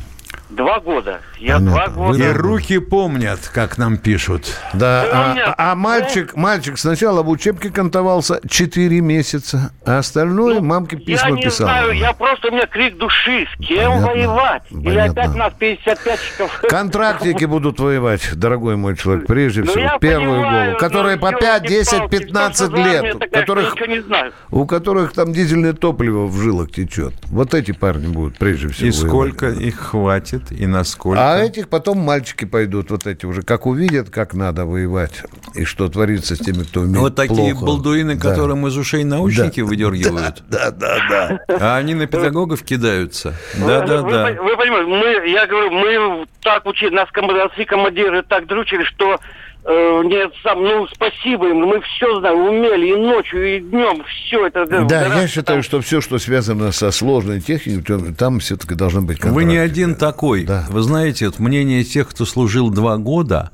[0.53, 1.21] Два года.
[1.39, 1.71] Я Понятно.
[1.71, 2.19] два года.
[2.19, 4.59] И руки помнят, как нам пишут.
[4.75, 11.03] Да, а, а мальчик, мальчик сначала в учебке кантовался 4 месяца, а остальное мамке Ну,
[11.03, 11.67] Я письма не писал.
[11.67, 13.47] знаю, я просто, у меня крик души.
[13.55, 14.63] С кем Понятно, воевать?
[14.71, 15.23] Или понятно.
[15.23, 16.61] опять нас 55-щиков?
[16.69, 21.17] Контрактники будут воевать, дорогой мой человек, прежде Ну, всего, я в первую понимаю, голову, которые
[21.17, 24.33] ну, по 5, 10, ёлки-палки, 15 что за армия лет, которых, ничего не знаю.
[24.51, 27.15] у которых там дизельное топливо в жилах течет.
[27.29, 29.09] Вот эти парни будут прежде всего И воевать.
[29.09, 31.21] сколько их хватит, и насколько.
[31.35, 35.23] А этих потом мальчики пойдут, вот эти уже, как увидят, как надо воевать,
[35.55, 37.67] и что творится с теми, кто умеет Вот такие плохо.
[37.67, 38.31] балдуины, Да.
[38.31, 39.67] которым из ушей наушники Да.
[39.67, 40.43] выдергивают.
[40.49, 41.41] Да, да, да.
[41.61, 43.35] А они на педагогов кидаются.
[43.57, 44.25] Вы, Да-да-да.
[44.25, 49.19] вы- вы понимаете, мы, я говорю, мы так учили, нас командиры, командиры так дручили, что
[49.65, 54.67] нет, сам, ну, спасибо им, мы все знаем, умели и ночью, и днем, все это.
[54.67, 59.23] Да, гораздо я считаю, что все, что связано со сложной техникой, там все-таки должны быть
[59.23, 59.59] Вы не контракты.
[59.61, 60.49] один такой.
[60.69, 63.51] Вы знаете, вот мнение тех, кто служил два года,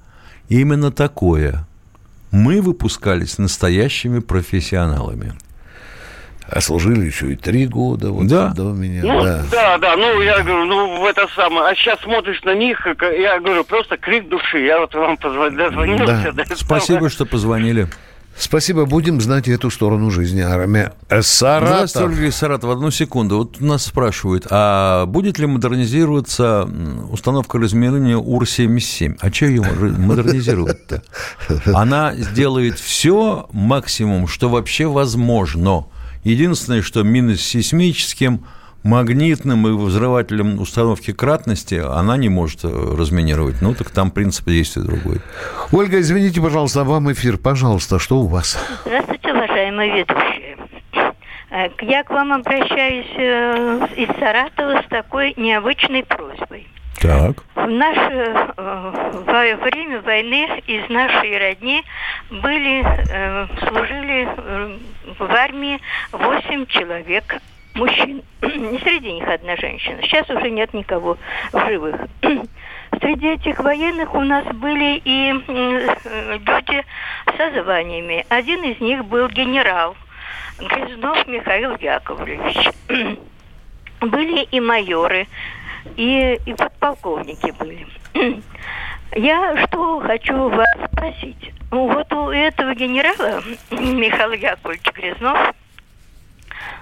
[0.48, 1.66] именно такое.
[2.30, 5.34] Мы выпускались настоящими профессионалами.
[6.50, 8.48] А служили еще и три года вот Да.
[8.48, 9.02] до меня.
[9.04, 9.42] Ну, да.
[9.50, 9.78] да.
[9.78, 11.68] да, ну, я говорю, ну, в это самое.
[11.70, 14.60] А сейчас смотришь на них, я говорю, просто крик души.
[14.60, 16.32] Я вот вам позвонил, дозвонился.
[16.32, 16.44] Да.
[16.44, 17.88] да, Спасибо, что позвонили.
[18.38, 20.92] Спасибо, будем знать эту сторону жизни армия.
[21.08, 21.68] Э, Саратов.
[21.68, 22.72] Здравствуйте, Ольга из Саратова.
[22.74, 23.38] Одну секунду.
[23.38, 26.68] Вот нас спрашивают, а будет ли модернизироваться
[27.10, 29.18] установка разминирования УР-77?
[29.20, 31.02] А что ее модернизировать-то?
[31.74, 35.86] Она сделает все максимум, что вообще возможно.
[36.24, 38.44] Единственное, что минус сейсмическим,
[38.84, 43.60] магнитным и взрывателем установки кратности она не может э, разминировать.
[43.60, 45.20] Ну, так там принцип действия другой.
[45.72, 47.38] Ольга, извините, пожалуйста, вам эфир.
[47.38, 48.58] Пожалуйста, что у вас?
[48.84, 50.56] Здравствуйте, уважаемые ведущие.
[51.50, 56.57] Э, Я к вам обращаюсь э, из Саратова с такой необычной просьбой.
[57.00, 57.44] Так.
[57.54, 61.84] В наше э, во время войны из нашей родни
[62.30, 64.78] были, э, служили э,
[65.18, 65.80] в армии
[66.10, 67.40] 8 человек
[67.74, 68.22] мужчин.
[68.42, 69.98] И среди них одна женщина.
[70.02, 71.18] Сейчас уже нет никого
[71.52, 71.96] в живых.
[73.00, 76.84] Среди этих военных у нас были и люди
[77.36, 78.26] со званиями.
[78.28, 79.94] Один из них был генерал
[80.58, 82.70] Грязнов Михаил Яковлевич.
[84.00, 85.26] Были и майоры,
[85.96, 87.86] и, и подполковники были.
[89.16, 91.52] Я что хочу вас спросить.
[91.70, 95.54] Вот у этого генерала Михаила Яковлевича Грязнов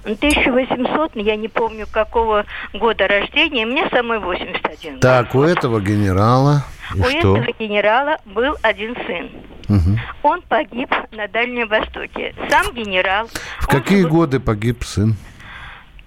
[0.05, 5.01] 1800, я не помню какого года рождения, мне самой 81.
[5.01, 6.65] Так, у этого генерала...
[6.95, 9.31] у этого генерала был один сын.
[9.69, 9.99] Мгм.
[10.23, 12.35] Он погиб на Дальнем Востоке.
[12.49, 13.29] Сам генерал,
[13.61, 15.17] В какие годы погиб сын?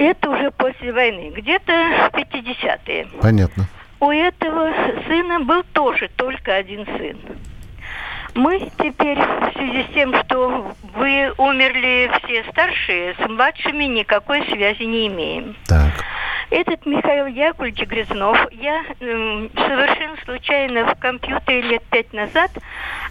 [0.04, 3.08] Это уже после войны, где-то в 50-е.
[3.22, 3.66] Понятно.
[4.00, 4.72] У этого
[5.08, 7.18] сына был тоже только один сын.
[8.36, 14.84] Мы теперь в связи с тем, что вы умерли все старшие, с младшими никакой связи
[14.84, 15.56] не имеем.
[15.68, 15.91] Так.
[16.52, 22.52] Этот Михаил Яковлевич Грязнов, я м, совершенно случайно в компьютере лет пять назад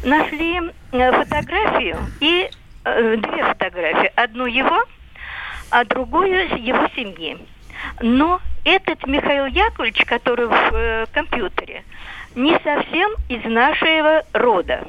[0.05, 0.61] нашли
[0.93, 2.49] э, фотографию и
[2.85, 4.11] э, две фотографии.
[4.17, 4.83] Одну его,
[5.71, 7.39] а другую его семьи.
[8.01, 11.85] Но этот Михаил Яковлевич, который в э, компьютере,
[12.35, 14.87] не совсем из нашего рода.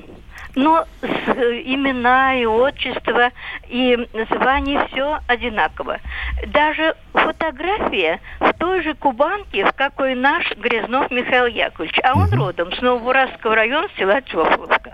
[0.55, 3.31] Но имена и отчество
[3.67, 3.97] и
[4.31, 5.99] звание все одинаково.
[6.47, 11.99] Даже фотография в той же Кубанке, в какой наш Грязнов Михаил Яковлевич.
[12.03, 14.93] А он родом с Новоуральского района села Чофловка.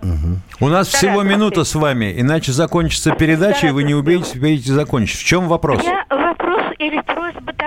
[0.59, 5.19] У нас всего минута с вами, иначе закончится передача, и вы не убедите, успеете закончить.
[5.19, 5.83] В чем вопрос?
[5.83, 7.01] Я вопрос или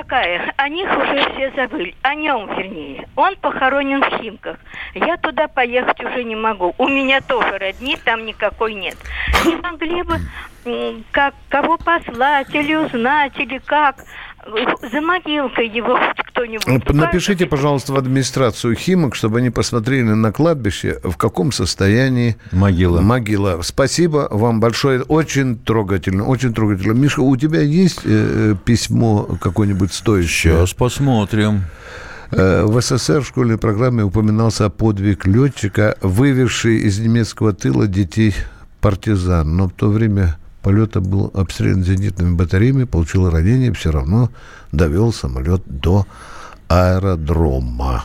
[0.02, 0.52] такая.
[0.56, 1.94] О них уже все забыли.
[2.02, 3.08] О нем, вернее.
[3.16, 4.58] Он похоронен в Химках.
[4.94, 6.74] Я туда поехать уже не могу.
[6.78, 8.96] У меня тоже родни там никакой нет.
[9.44, 10.18] Не могли бы
[11.10, 13.96] как, кого послать или узнать, или как?
[14.90, 16.94] За могилкой его хоть кто-нибудь.
[16.94, 23.00] Напишите, пожалуйста, в администрацию Химок, чтобы они посмотрели на кладбище, в каком состоянии могила.
[23.00, 23.60] могила.
[23.62, 25.02] Спасибо вам большое.
[25.02, 26.92] Очень трогательно, очень трогательно.
[26.92, 30.54] Миша, у тебя есть э, письмо какое-нибудь стоящее?
[30.54, 31.64] Сейчас посмотрим.
[32.30, 38.34] Э, В СССР в школьной программе упоминался подвиг летчика, вывезший из немецкого тыла детей
[38.80, 39.56] партизан.
[39.56, 44.30] Но в то время полета был обстрелян зенитными батареями, получил ранение, все равно
[44.72, 46.06] довел самолет до
[46.68, 48.04] аэродрома.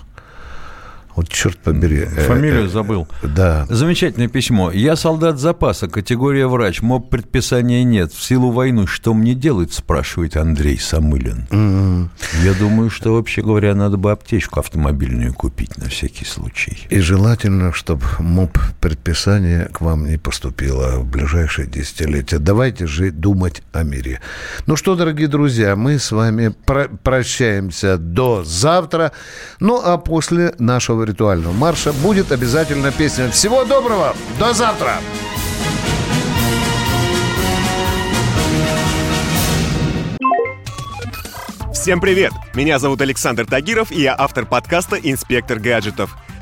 [1.15, 2.01] Вот черт побери.
[2.01, 3.07] э, Фамилию э, забыл.
[3.21, 3.65] Да.
[3.69, 4.71] Замечательное письмо.
[4.71, 6.81] Я солдат запаса, категория врач.
[6.81, 8.11] Моб предписания нет.
[8.11, 12.09] В силу войны что мне делать, спрашивает Андрей Самылин.
[12.43, 16.77] Я думаю, что, вообще говоря, надо бы аптечку автомобильную купить на всякий случай.
[16.89, 22.39] И желательно, чтобы МОП предписание к вам не поступило в ближайшие десятилетия.
[22.39, 24.19] Давайте же думать о мире.
[24.65, 29.11] Ну что, дорогие друзья, мы с вами про- прощаемся до завтра.
[29.59, 33.29] Ну, а после нашего ритуального марша будет обязательно песня.
[33.29, 34.15] Всего доброго!
[34.39, 34.97] До завтра!
[41.73, 42.31] Всем привет!
[42.53, 46.15] Меня зовут Александр Тагиров, и я автор подкаста «Инспектор гаджетов».